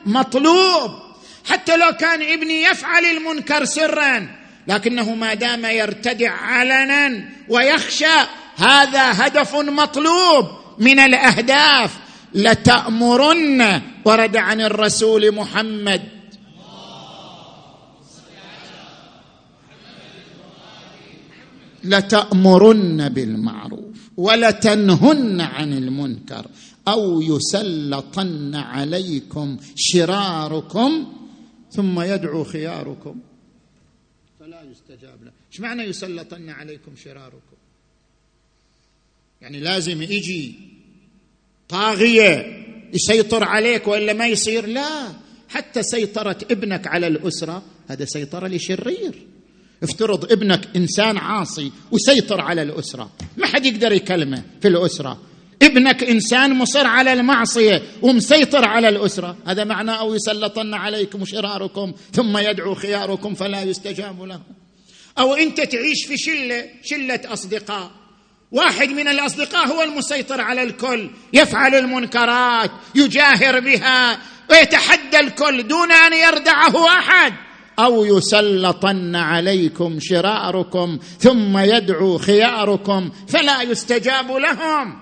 [0.07, 0.91] مطلوب.
[1.49, 8.27] حتى لو كان ابني يفعل المنكر سرا لكنه ما دام يرتدع علنا ويخشى
[8.61, 10.47] هذا هدف مطلوب
[10.79, 11.99] من الأهداف.
[12.35, 16.03] لتأمرن ورد عن الرسول محمد.
[21.85, 26.47] لتأمرن بالمعروف ولتنهن عن المنكر.
[26.89, 31.13] أو يسلطن عليكم شراركم
[31.71, 33.21] ثم يدعو خياركم.
[34.41, 35.33] فلا يستجاب له.
[35.53, 37.50] إيش معنى يسلطن عليكم شراركم؟
[39.41, 40.55] يعني لازم يجي
[41.69, 42.61] طاغية
[42.95, 45.13] يسيطر عليك وإلا ما يصير؟ لا
[45.49, 49.27] حتى سيطره ابنك على الأسرة هذا سيطرة لشرير.
[49.83, 55.21] افترض ابنك إنسان عاصي وسيطر على الأسرة ما حد يقدر يكلمه في الأسرة.
[55.63, 62.39] ابنك إنسان مصر على المعصية ومسيطر على الأسرة هذا معناه أو يسلطن عليكم شراركم ثم
[62.39, 64.41] يدعو خياركم فلا يستجاب له.
[65.19, 68.00] أو أنت تعيش في شلة شلة أصدقاء.
[68.53, 74.19] واحد من الأصدقاء هو المسيطر على الكل يفعل المنكرات يجاهر بها
[74.51, 77.33] ويتحدى الكل دون أن يردعه أحد.
[77.79, 85.01] أو يسلطن عليكم شراركم ثم يدعو خياركم فلا يستجاب لهم.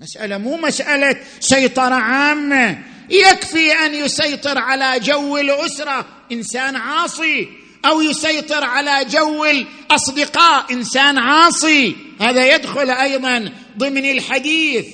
[0.00, 2.78] مسألة مو مسألة سيطرة عامة.
[3.10, 7.48] يكفي أن يسيطر على جو الأسرة إنسان عاصي.
[7.84, 11.96] أو يسيطر على جو الأصدقاء إنسان عاصي.
[12.22, 14.86] هذا يدخل أيضا ضمن الحديث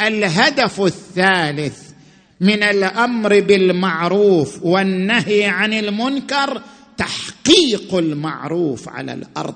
[0.00, 1.82] الهدف الثالث
[2.40, 6.62] من الأمر بالمعروف والنهي عن المنكر
[6.96, 9.54] تحقيق المعروف على الأرض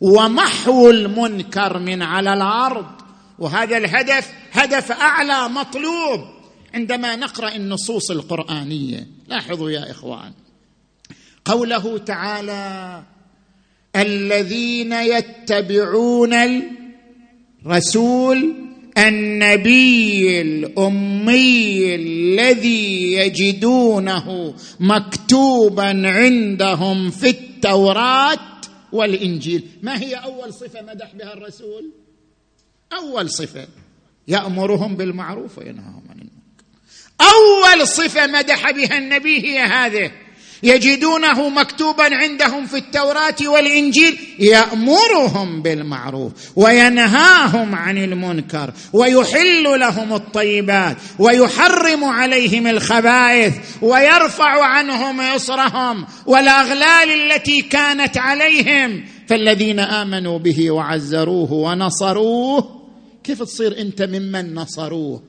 [0.00, 2.86] ومحو المنكر من على الأرض.
[3.38, 6.20] وهذا الهدف هدف أعلى مطلوب
[6.74, 9.06] عندما نقرأ النصوص القرآنية.
[9.28, 10.32] لاحظوا يا إخوان
[11.44, 13.02] قوله تعالى
[14.02, 16.34] الذين يتبعون
[17.66, 18.54] الرسول
[18.98, 28.38] النبي الأمي الذي يجدونه مكتوبا عندهم في التوراة
[28.92, 29.68] والإنجيل.
[29.82, 31.90] ما هي أول صفة مدح بها الرسول؟
[32.92, 33.68] أول صفة.
[34.28, 36.64] يأمرهم بالمعروف وينهاهم عن المنكر.
[37.20, 40.12] أول صفة مدح بها النبي هي هذه.
[40.62, 52.04] يجدونه مكتوبا عندهم في التوراة والإنجيل يأمرهم بالمعروف وينهاهم عن المنكر ويحل لهم الطيبات ويحرم
[52.04, 59.04] عليهم الخبائث ويرفع عنهم إصرهم والأغلال التي كانت عليهم.
[59.28, 62.86] فالذين آمنوا به وعزروه ونصروه
[63.24, 65.22] كيف تصير أنت ممن نصروه؟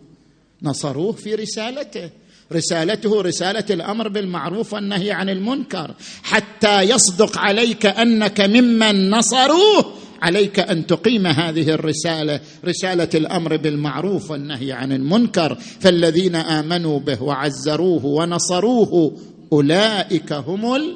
[0.64, 2.10] نصروه في رسالته.
[2.54, 10.88] رسالته رسالة الأمر بالمعروف والنهي عن المنكر حتى يصدق عليك أنك ممن نصروه عليك أن
[10.88, 15.56] تقيم هذه الرسالة رسالة الأمر بالمعروف والنهي عن المنكر.
[15.80, 19.18] فالذين آمنوا به وعزروه ونصروه
[19.52, 20.93] أولئك هم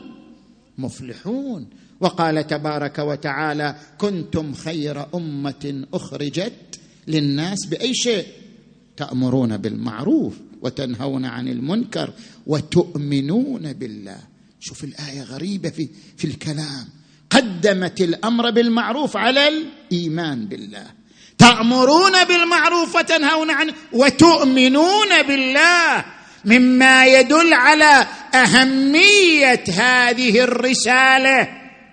[0.78, 1.68] المفلحون.
[2.00, 8.26] وقال تبارك وتعالى كنتم خير أمة أخرجت للناس بأي شيء
[8.98, 10.34] تأمرون بالمعروف.
[10.62, 12.10] وتنهون عن المنكر
[12.48, 14.18] وتؤمنون بالله.
[14.60, 16.88] شوف الآية غريبة في في الكلام.
[17.30, 20.86] قدمت الأمر بالمعروف على الإيمان بالله.
[21.38, 26.06] تأمرون بالمعروف وتنهون عنه وتؤمنون بالله.
[26.46, 31.48] مما يدل على أهمية هذه الرسالة.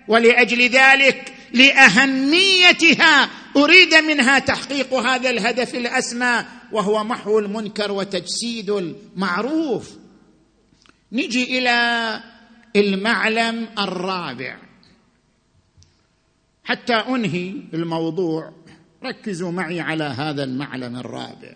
[0.07, 9.97] ولأجل ذلك لأهميتها أريد منها تحقيق هذا الهدف الأسمى وهو محو المنكر وتجسيد المعروف.
[11.11, 12.19] نجي إلى
[12.75, 14.57] المعلم الرابع.
[16.63, 18.53] حتى أنهي الموضوع
[19.03, 21.55] ركزوا معي على هذا المعلم الرابع.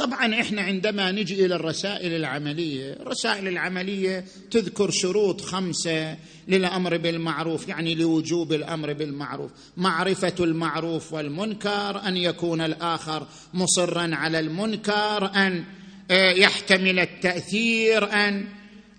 [0.00, 6.16] طبعا إحنا عندما نجي إلى الرسائل العملية الرسائل العملية تذكر شروط خمسة
[6.48, 9.50] للأمر بالمعروف يعني لوجوب الأمر بالمعروف.
[9.76, 15.64] معرفة المعروف والمنكر أن يكون الآخر مصرا على المنكر أن
[16.10, 18.48] آه، يحتمل التأثير أن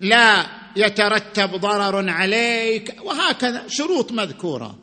[0.00, 0.46] لا
[0.76, 3.68] يترتب ضرر عليك وهكذا.
[3.68, 4.78] شروط مذكورة.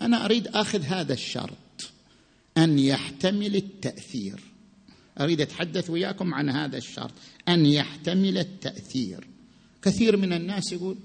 [0.00, 1.92] أنا أريد أخذ هذا الشرط
[2.56, 4.49] أن يحتمل التأثير.
[5.20, 7.12] أريد أتحدث وياكم عن هذا الشرط
[7.48, 9.26] أن يحتمل التأثير.
[9.84, 10.96] كثير من الناس يقول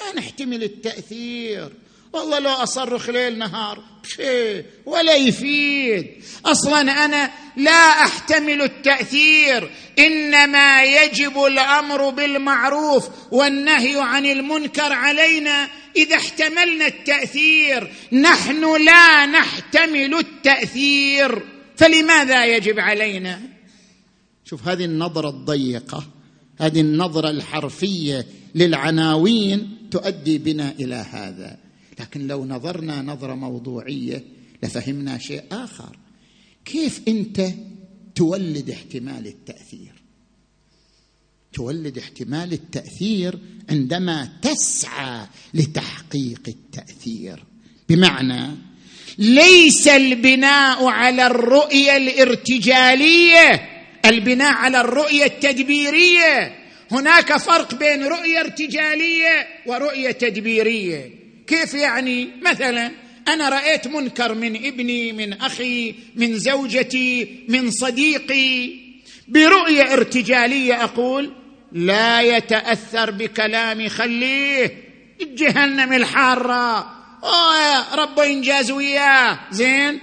[0.00, 1.72] ما نحتمل التأثير
[2.12, 3.84] والله لو أصرخ ليل نهار
[4.16, 6.24] شيء ولا يفيد.
[6.46, 15.68] أصلا أنا لا أحتمل التأثير إنما يجب الأمر بالمعروف والنهي عن المنكر علينا.
[15.96, 21.51] إذا احتملنا التأثير نحن لا نحتمل التأثير.
[21.82, 23.40] فلماذا يجب علينا؟
[24.44, 26.08] شوف هذه النظرة الضيقة
[26.60, 31.58] هذه النظرة الحرفية للعناوين تؤدي بنا إلى هذا.
[32.00, 34.24] لكن لو نظرنا نظرة موضوعية
[34.62, 35.96] لفهمنا شيء آخر.
[36.64, 37.54] كيف أنت
[38.14, 40.02] تولد احتمال التأثير؟
[41.52, 43.38] تولد احتمال التأثير
[43.70, 47.44] عندما تسعى لتحقيق التأثير.
[47.88, 48.71] بمعنى
[49.18, 53.68] ليس البناء على الرؤية الارتجالية
[54.04, 56.54] البناء على الرؤية التدبيرية.
[56.90, 61.10] هناك فرق بين رؤية ارتجالية ورؤية تدبيرية.
[61.46, 62.90] كيف يعني؟ مثلا
[63.28, 68.70] أنا رأيت منكر من ابني من أخي من زوجتي من صديقي.
[69.28, 71.32] برؤية ارتجالية أقول
[71.72, 74.74] لا يتأثر بكلامي خليه.
[75.20, 77.01] جهنم الحارة.
[77.24, 79.38] أوه ربه ينجاز وياه.
[79.50, 80.00] زين؟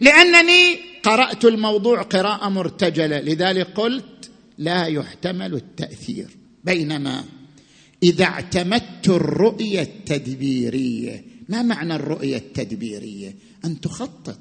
[0.00, 6.36] لأنني قرأت الموضوع قراءة مرتجلة لذلك قلت لا يحتمل التأثير.
[6.64, 7.24] بينما
[8.02, 14.38] إذا اعتمدت الرؤية التدبيرية ما معنى الرؤية التدبيرية؟ أن تخطط.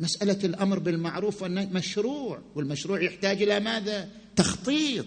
[0.00, 5.06] مسألة الأمر بالمعروف مشروع والمشروع يحتاج إلى ماذا؟ تخطيط.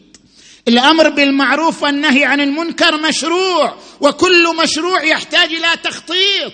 [0.68, 6.54] الأمر بالمعروف والنهي عن المنكر مشروع وكل مشروع يحتاج إلى تخطيط.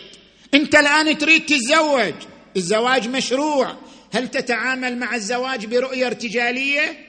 [0.54, 2.14] أنت الآن تريد تتزوج
[2.58, 3.78] الزواج مشروع.
[4.14, 7.06] هل تتعامل مع الزواج برؤية ارتجالية؟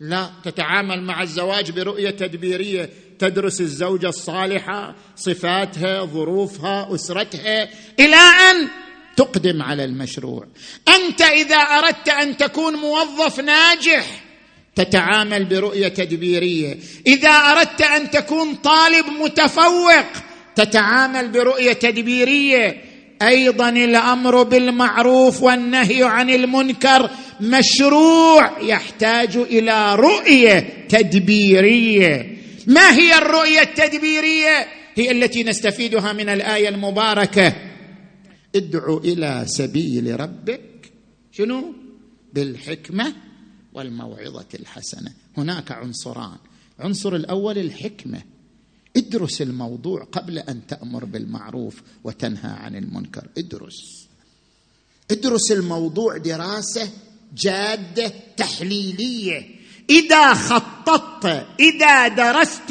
[0.00, 2.90] لا تتعامل مع الزواج برؤية تدبيرية.
[3.18, 7.68] تدرس الزوجة الصالحة صفاتها ظروفها أسرتها.
[8.00, 8.68] إلى أن
[9.16, 10.46] تقدم على المشروع.
[10.88, 14.25] أنت إذا أردت أن تكون موظف ناجح
[14.76, 16.78] تتعامل برؤية تدبيرية.
[17.06, 20.06] إذا أردت أن تكون طالب متفوق
[20.56, 22.82] تتعامل برؤية تدبيرية.
[23.22, 27.10] أيضا الأمر بالمعروف والنهي عن المنكر
[27.40, 32.36] مشروع يحتاج إلى رؤية تدبيرية.
[32.66, 37.52] ما هي الرؤية التدبيرية؟ هي التي نستفيدها من الآية المباركة.
[38.56, 40.60] ادعو إلى سبيل ربك.
[41.32, 41.74] شنو؟
[42.32, 43.12] بالحكمة
[43.76, 45.12] والموعظة الحسنة.
[45.36, 46.36] هناك عنصران.
[46.78, 48.22] عنصر الأول الحكمة.
[48.96, 53.28] ادرس الموضوع قبل أن تأمر بالمعروف وتنهى عن المنكر.
[53.38, 54.08] ادرس.
[55.10, 56.90] ادرس الموضوع دراسة
[57.34, 59.56] جادة تحليلية.
[59.90, 62.70] إذا خططت إذا درست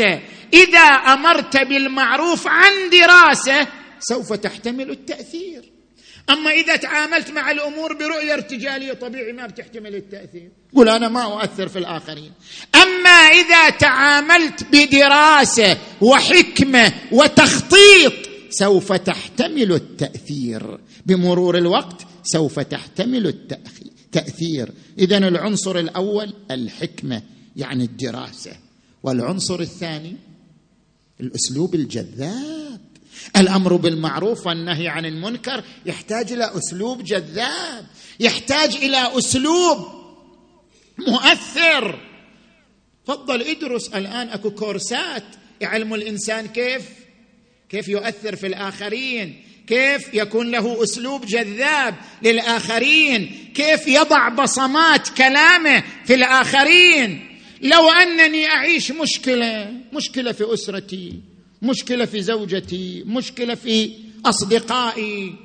[0.54, 0.80] إذا
[1.14, 3.68] أمرت بالمعروف عن دراسة
[4.00, 5.72] سوف تحتمل التأثير.
[6.30, 10.52] أما إذا تعاملت مع الأمور برؤية ارتجالية طبيعي ما بتحتمل التأثير.
[10.76, 12.32] قل أنا ما أؤثر في الآخرين.
[12.76, 18.14] أما إذا تعاملت بدراسة وحكمة وتخطيط
[18.50, 20.80] سوف تحتمل التأثير.
[21.06, 27.22] بمرور الوقت سوف تحتمل التاثير اذا العنصر الأول الحكمة
[27.56, 28.52] يعني الدراسة.
[29.04, 30.16] والعنصر الثاني
[31.20, 32.82] الأسلوب الجذاب.
[33.38, 37.86] الأمر بالمعروف والنهي عن المنكر يحتاج إلى أسلوب جذاب
[38.20, 39.95] يحتاج إلى أسلوب
[40.98, 42.00] مؤثر.
[43.06, 45.24] تفضل ادرس الآن أكو كورسات.
[45.62, 46.82] يعلم الإنسان كيف؟
[47.70, 56.14] كيف يؤثر في الآخرين؟ كيف يكون له أسلوب جذاب للآخرين؟ كيف يضع بصمات كلامه في
[56.14, 61.20] الآخرين؟ لو أنني أعيش مشكلة مشكلة في أسرتي
[61.62, 63.92] مشكلة في زوجتي مشكلة في
[64.26, 65.36] أصدقائي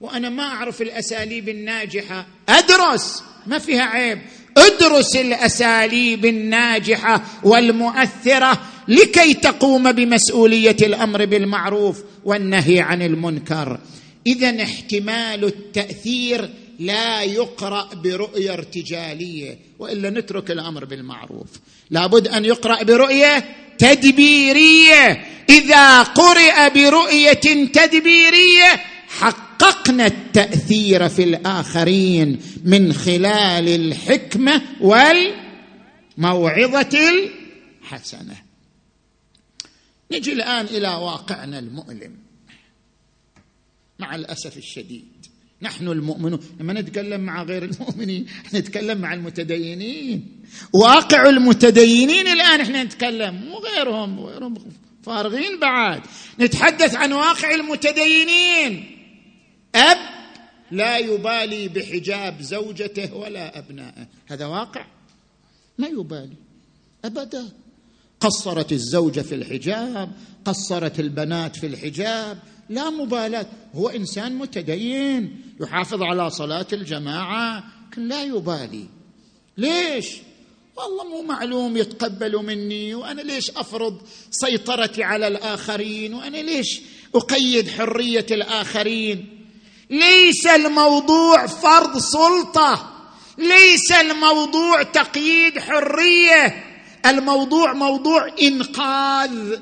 [0.00, 2.26] وأنا ما أعرف الأساليب الناجحة.
[2.48, 3.22] أدرس!
[3.46, 4.18] ما فيها عيب.
[4.56, 13.78] ادرس الأساليب الناجحة والمؤثرة لكي تقوم بمسؤولية الأمر بالمعروف والنهي عن المنكر.
[14.26, 21.48] اذا احتمال التأثير لا يقرأ برؤية ارتجالية وإلا نترك الأمر بالمعروف.
[21.90, 23.44] لابد أن يقرأ برؤية
[23.78, 25.26] تدبيرية.
[25.50, 28.82] إذا قرئ برؤية تدبيرية
[29.60, 34.62] حققنا التأثير في الآخرين من خلال الحكمة
[36.18, 38.36] والموعظة الحسنة.
[40.12, 42.16] نجي الآن إلى واقعنا المؤلم.
[43.98, 45.26] مع الأسف الشديد
[45.62, 50.42] نحن المؤمنون لما نتكلم مع غير المؤمنين نتكلم مع المتدينين.
[50.72, 54.54] واقع المتدينين الآن إحنا نتكلم وغيرهم وغيرهم
[55.02, 56.00] فارغين بعد.
[56.40, 58.99] نتحدث عن واقع المتدينين.
[60.70, 64.06] لا يبالي بحجاب زوجته ولا أبنائه.
[64.26, 64.86] هذا واقع؟
[65.78, 66.36] ما يبالي.
[67.04, 67.48] أبدا.
[68.20, 70.12] قصرت الزوجة في الحجاب
[70.44, 72.38] قصرت البنات في الحجاب.
[72.68, 73.46] لا مبالاة.
[73.74, 78.86] هو إنسان متدين يحافظ على صلاة الجماعة لكن لا يبالي.
[79.58, 80.16] ليش؟
[80.76, 86.80] والله مو معلوم يتقبلوا مني وأنا ليش أفرض سيطرتي على الآخرين؟ وأنا ليش
[87.14, 89.39] أقيد حرية الآخرين؟
[89.90, 92.90] ليس الموضوع فرض سلطة
[93.38, 96.64] ليس الموضوع تقييد حرية
[97.06, 99.58] الموضوع موضوع إنقاذ.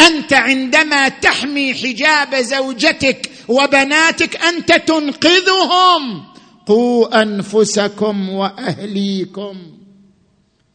[0.00, 6.24] أنت عندما تحمي حجاب زوجتك وبناتك أنت تنقذهم.
[6.66, 9.56] قوا أنفسكم وأهليكم.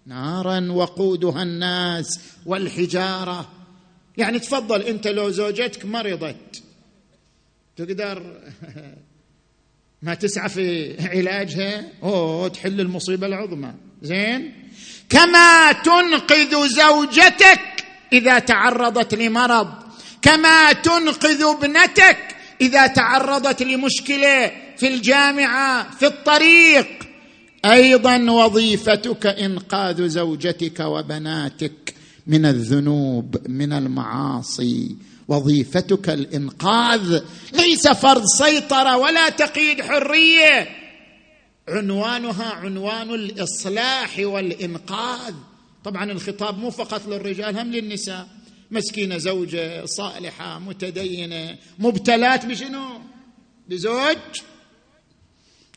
[0.05, 3.49] نارا وقودها الناس والحجارة.
[4.17, 6.63] يعني تفضل أنت لو زوجتك مرضت.
[7.77, 8.23] تقدر
[10.03, 13.73] ما تسعى في علاجها أوه تحل المصيبة العظمى.
[14.01, 14.53] زين؟
[15.09, 19.67] كما تنقذ زوجتك إذا تعرضت لمرض.
[20.21, 22.17] كما تنقذ ابنتك
[22.61, 26.87] إذا تعرضت لمشكلة في الجامعة في الطريق.
[27.65, 31.93] أيضا وظيفتك إنقاذ زوجتك وبناتك
[32.27, 34.95] من الذنوب من المعاصي.
[35.27, 37.21] وظيفتك الإنقاذ.
[37.53, 40.69] ليس فرض سيطرة ولا تقييد حرية.
[41.67, 45.33] عنوانها عنوان الإصلاح والإنقاذ.
[45.83, 48.27] طبعا الخطاب مو فقط للرجال هم للنساء.
[48.71, 53.01] مسكينة زوجة صالحة متدينة مبتلات بشنو؟
[53.69, 54.17] بزوج؟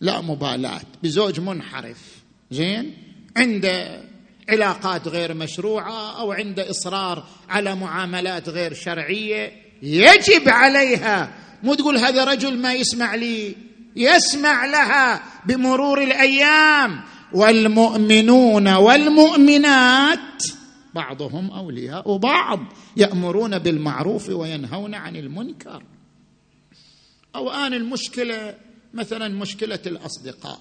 [0.00, 0.80] لا مبالاة.
[1.02, 1.98] بزوج منحرف.
[2.50, 2.94] زين؟
[3.36, 4.02] عنده
[4.48, 11.34] علاقات غير مشروعة أو عنده إصرار على معاملات غير شرعية يجب عليها.
[11.62, 13.56] مو تقول هذا رجل ما يسمع لي
[13.96, 17.00] يسمع لها بمرور الأيام.
[17.32, 20.44] والمؤمنون والمؤمنات
[20.94, 22.60] بعضهم أولياء بعض
[22.96, 25.82] يأمرون بالمعروف وينهون عن المنكر.
[27.36, 28.54] أو آن المشكلة
[28.94, 30.60] مثلا مشكلة الأصدقاء.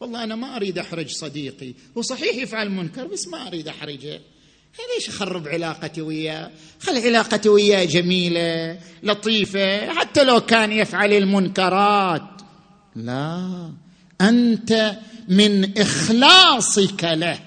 [0.00, 4.20] والله أنا ما أريد أحرج صديقي هو صحيح يفعل منكر بس ما أريد أحرجه.
[4.96, 12.22] ليش أخرب علاقتي وياه؟ خل علاقتي وياه جميلة لطيفة حتى لو كان يفعل المنكرات.
[12.96, 13.70] لا
[14.20, 14.98] أنت
[15.28, 17.38] من إخلاصك له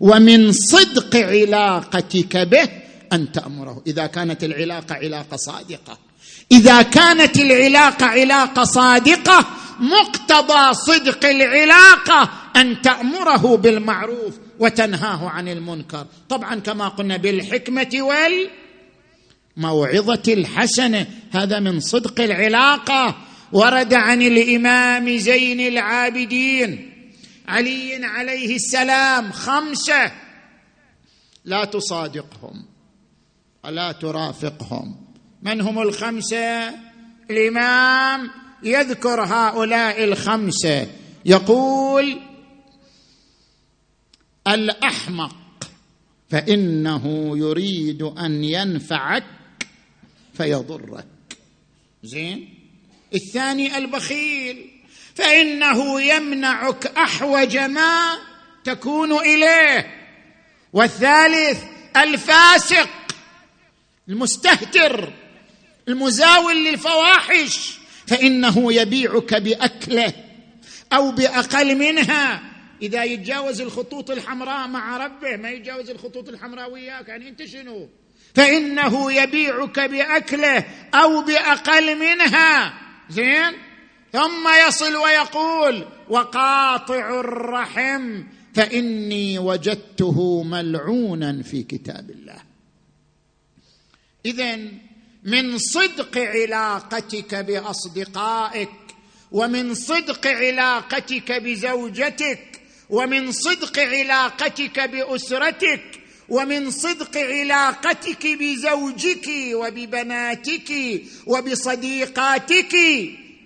[0.00, 2.68] ومن صدق علاقتك به
[3.12, 3.82] أن تأمره.
[3.86, 5.98] إذا كانت العلاقة علاقة صادقة
[6.52, 9.46] إذا كانت العلاقة علاقة صادقة
[9.80, 16.06] مقتضى صدق العلاقة أن تأمره بالمعروف وتنهاه عن المنكر.
[16.28, 17.90] طبعا كما قلنا بالحكمة
[19.56, 23.16] والموعظة الحسنة هذا من صدق العلاقة.
[23.52, 26.92] ورد عن الإمام زين العابدين
[27.48, 30.12] علي عليه السلام خمسة
[31.44, 32.64] لا تصادقهم
[33.64, 34.96] ولا ترافقهم.
[35.42, 36.74] من هم الخمسة؟
[37.30, 38.30] الإمام
[38.62, 40.86] يذكر هؤلاء الخمسة.
[41.24, 42.20] يقول
[44.48, 45.36] الأحمق
[46.30, 49.24] فإنه يريد أن ينفعك
[50.34, 51.06] فيضرك.
[52.02, 52.54] زين؟
[53.14, 54.70] الثاني البخيل
[55.14, 58.18] فإنه يمنعك أحوج ما
[58.64, 59.94] تكون إليه.
[60.72, 61.64] والثالث
[61.96, 62.88] الفاسق
[64.08, 65.12] المستهتر
[65.88, 67.77] المزاول للفواحش.
[68.08, 70.12] فإنه يبيعك بأكله
[70.92, 72.42] أو بأقل منها.
[72.82, 77.88] إذا يتجاوز الخطوط الحمراء مع ربه ما يتجاوز الخطوط الحمراء وياك يعني أنت شنو؟
[78.34, 82.74] فإنه يبيعك بأكله أو بأقل منها.
[83.10, 83.52] زين؟
[84.12, 88.22] ثم يصل ويقول وقاطع الرحم
[88.54, 92.42] فإني وجدته ملعونا في كتاب الله.
[94.26, 94.58] اذا
[95.24, 98.68] من صدق علاقتك بأصدقائك
[99.32, 102.60] ومن صدق علاقتك بزوجتك
[102.90, 110.72] ومن صدق علاقتك بأسرتك ومن صدق علاقتك بزوجك وببناتك
[111.26, 112.74] وبصديقاتك.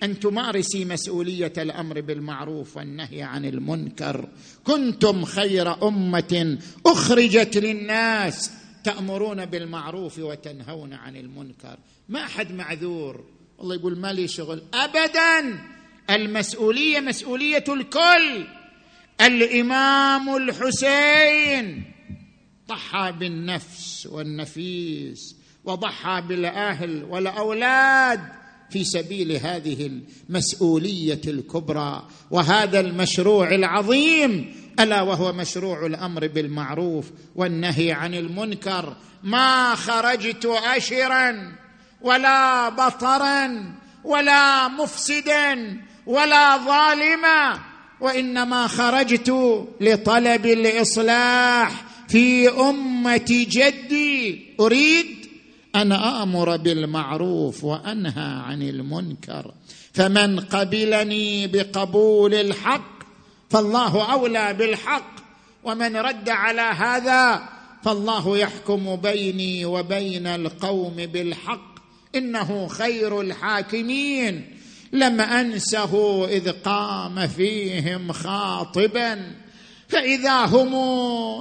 [0.02, 4.28] ان تمارسي مسؤولية الأمر بالمعروف والنهي عن المنكر.
[4.64, 8.50] كنتم خير أمة أخرجت للناس.
[8.84, 11.78] تأمرون بالمعروف وتنهون عن المنكر.
[12.08, 13.24] ما أحد معذور.
[13.60, 14.62] الله يقول ما لي شغل.
[14.74, 15.58] ابدا.
[16.10, 18.46] المسؤولية مسؤولية الكل.
[19.20, 21.84] الإمام الحسين
[22.68, 28.20] ضحى بالنفس والنفيس وضحى بالأهل والأولاد
[28.70, 29.90] في سبيل هذه
[30.28, 38.96] المسؤولية الكبرى وهذا المشروع العظيم ألا وهو مشروع الأمر بالمعروف والنهي عن المنكر.
[39.22, 41.52] ما خرجت اشرا
[42.00, 47.58] ولا بطرا ولا مفسدا ولا ظالما
[48.00, 49.30] وإنما خرجت
[49.80, 54.46] لطلب الإصلاح في أمة جدي.
[54.60, 55.26] أريد
[55.76, 59.54] أن آمر بالمعروف وأنهى عن المنكر.
[59.92, 63.01] فمن قبلني بقبول الحق
[63.52, 65.12] فالله أولى بالحق
[65.64, 67.48] ومن رد على هذا
[67.84, 71.72] فالله يحكم بيني وبين القوم بالحق
[72.14, 74.58] إنه خير الحاكمين.
[74.92, 79.32] لم أنسه إذ قام فيهم خاطبا.
[79.88, 80.74] فإذا هم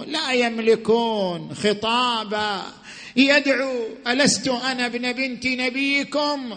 [0.03, 2.61] لا يملكون خطابا.
[3.15, 3.73] يدعو
[4.07, 6.55] ألست أنا ابن بنت نبيكم؟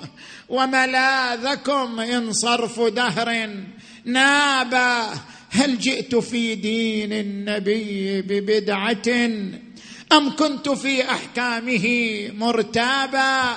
[0.49, 3.51] وملاذكم إن صرف دهر
[4.05, 5.07] نابا.
[5.55, 9.27] هل جئت في دين النبي ببدعة؟
[10.13, 11.87] أم كنت في أحكامه
[12.35, 13.57] مرتابا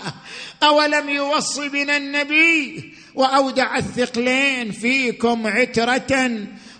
[0.64, 6.32] أولم يوص بنا النبي وأودع الثقلين فيكم عترة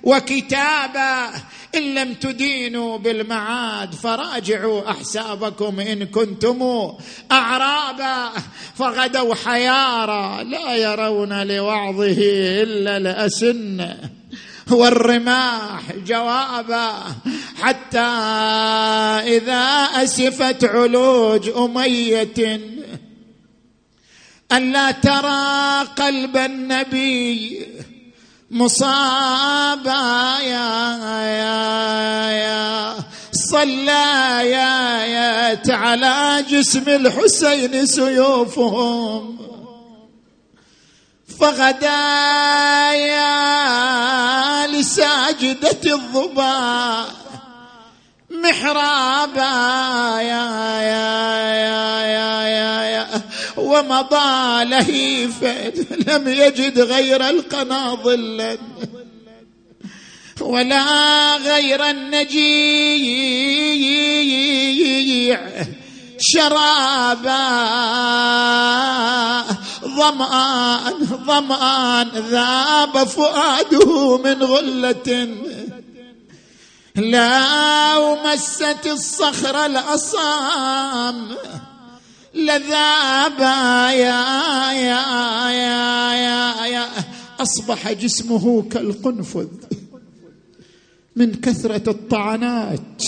[0.04, 1.30] وكتابا؟
[1.76, 6.92] إن لم تدينوا بالمعاد فراجعوا أحسابكم إن كنتم
[7.32, 8.30] أعرابا.
[8.76, 12.18] فغدوا حيارى لا يرون لوعظه
[12.64, 13.96] إلا الأسن.
[14.72, 16.94] والرماح جوابا.
[17.62, 18.00] حتى
[19.38, 19.64] إذا
[20.04, 22.60] أسفت علوج أمية.
[24.52, 27.68] الا ترى قلب النبي
[28.52, 30.38] مصابا.
[30.42, 32.96] يا يا يا.
[33.32, 39.57] صلى يا يا على جسم الحسين سيوفهم.
[41.40, 47.06] فغدا يا لساجدة الظبا.
[48.30, 49.42] محرابا
[50.22, 50.46] يا
[50.82, 53.08] يا يا يا يا, يا.
[53.58, 55.70] ومضى لهيفا
[56.08, 58.58] لم يجد غير القناضل
[60.42, 62.98] ولا غير النجيع
[66.20, 67.68] شرابا.
[69.98, 75.28] ظمآن ظمآن ذاب فؤاده من غلة.
[76.96, 81.28] لا ومست الصخر الأصام.
[82.36, 84.24] لذابا يا
[84.72, 85.04] يا
[85.52, 86.86] يا يا يا.
[87.40, 89.48] أصبح جسمه كالقنفذ.
[91.16, 93.04] من كثرة الطعنات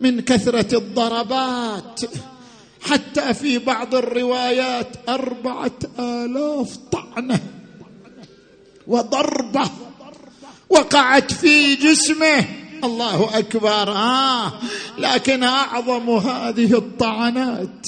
[0.00, 2.00] من كثرة الضربات.
[2.90, 7.40] حتى في بعض الروايات أربعة آلاف طعنة
[8.86, 9.70] وضربة
[10.70, 12.44] وقعت في جسمه.
[12.84, 13.90] الله أكبر.
[13.92, 14.52] آه.
[14.98, 17.86] لكن أعظم هذه الطعنات.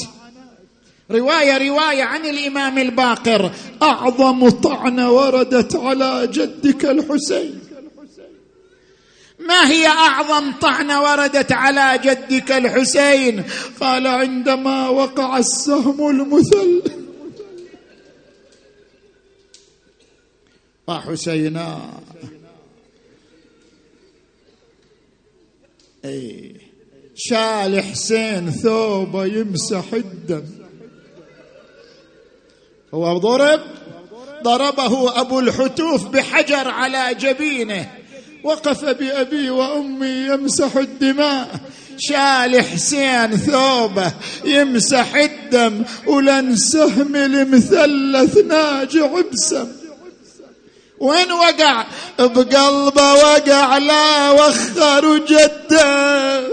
[1.10, 3.50] رواية رواية عن الإمام الباقر.
[3.82, 7.65] أعظم طعنة وردت على جدك الحسين.
[9.48, 13.44] ما هي أعظم طعنه وردت على جدك الحسين؟
[13.80, 16.82] قال عندما وقع السهم المثل.
[20.88, 22.00] وحسينا
[26.04, 26.56] أي.
[27.14, 30.44] شال حسين ثوبه يمسح الدم.
[32.94, 33.60] هو ضرب؟
[34.42, 38.05] ضربه أبو الحتوف بحجر على جبينه.
[38.46, 41.48] وقف بأبي وأمي يمسح الدماء.
[41.98, 44.12] شال حسين ثوبه
[44.44, 49.68] يمسح الدم ولن سهم المثلث ناجع بسم.
[50.98, 51.86] وين وقع؟
[52.18, 56.46] بقلبه وقع لا وخر جده.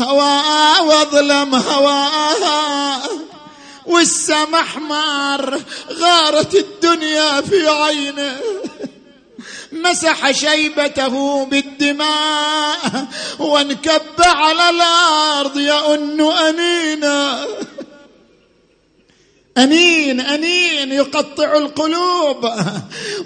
[0.00, 3.00] هواه واظلم هواه
[3.86, 5.60] والسمح مار
[5.92, 8.40] غارت الدنيا في عينه.
[9.72, 13.06] مسح شيبته بالدماء
[13.38, 17.46] وانكب على الأرض يؤن أنينا.
[19.58, 22.50] أنين أنين يقطع القلوب.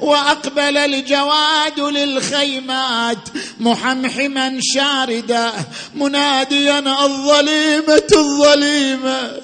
[0.01, 3.28] وأقبل الجواد للخيمات
[3.61, 5.53] محمحما شاردا
[5.95, 9.41] مناديا الظليمة الظليمة.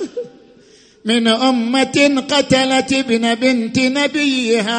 [1.07, 4.77] من أمة قتلت ابن بنت نبيها.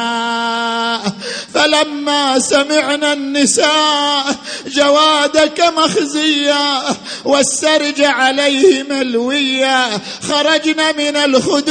[1.54, 6.82] فلما سمعنا النساء جوادك مخزيا
[7.24, 11.68] والسرج عليه ملويا خرجنا من الخدور.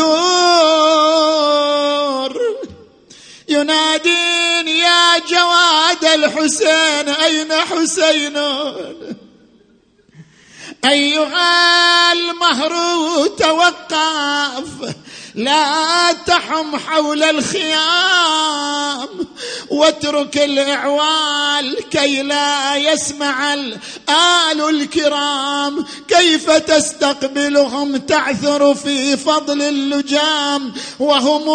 [3.50, 8.38] ينادين يا جواد الحسين أين حسين؟
[10.86, 12.74] أيها المهر
[13.28, 14.96] توقف
[15.36, 19.08] لا تحم حول الخيام.
[19.70, 25.86] واترك الإعوال كي لا يسمع الآل الكرام.
[26.08, 30.74] كيف تستقبلهم؟ تعثر في فضل اللجام.
[31.00, 31.48] وهم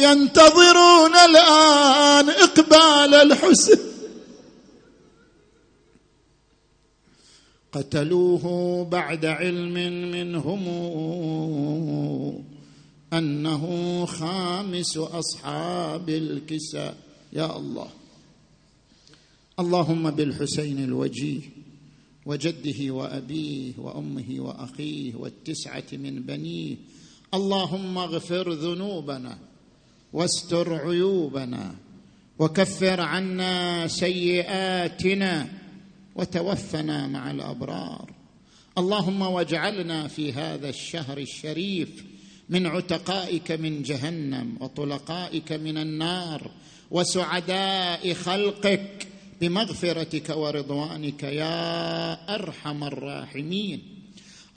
[0.00, 3.87] ينتظرون الآن إقبال الحسن.
[7.72, 9.74] قتلوه بعد علم
[10.10, 10.68] منهم
[13.12, 16.96] أنه خامس أصحاب الكساء.
[17.32, 17.88] يا الله.
[19.60, 21.40] اللهم بالحسين الوجيه
[22.26, 26.76] وجده وأبيه وأمه وأخيه والتسعة من بنيه.
[27.34, 29.38] اللهم اغفر ذنوبنا
[30.12, 31.74] واستر عيوبنا
[32.38, 35.48] وكفر عنا سيئاتنا
[36.18, 38.10] وتوفنا مع الأبرار.
[38.78, 42.04] اللهم واجعلنا في هذا الشهر الشريف
[42.48, 46.50] من عتقائك من جهنم وطلقائك من النار
[46.90, 49.06] وسعداء خلقك
[49.40, 53.80] بمغفرتك ورضوانك يا أرحم الراحمين.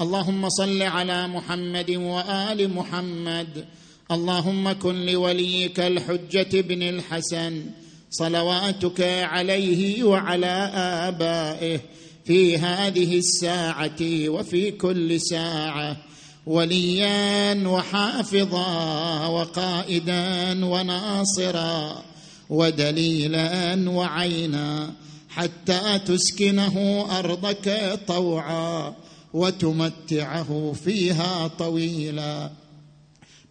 [0.02, 3.66] اللهم صل على محمد وآل محمد.
[4.12, 7.66] اللهم كن لوليك الحجة بن الحسن.
[8.12, 11.80] صلواتك عليه وعلى آبائه
[12.26, 15.98] في هذه الساعة وفي كل ساعة
[16.46, 22.04] وليا وحافظا وقائدا وناصرا
[22.50, 24.94] ودليلا وعينا
[25.30, 28.94] حتى تسكنه أرضك طوعا
[29.34, 32.52] وتمتعه فيها طويلا.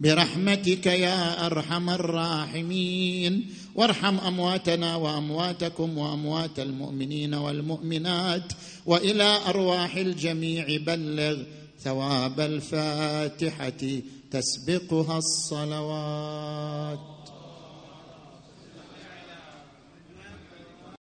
[0.00, 3.54] برحمتك يا أرحم الراحمين.
[3.74, 8.52] وارحم أمواتنا وأمواتكم وأموات المؤمنين والمؤمنات.
[8.86, 11.42] وإلى أرواح الجميع بلغ
[11.84, 14.00] ثواب الفاتحة.
[14.30, 17.19] تسبقها الصلوات.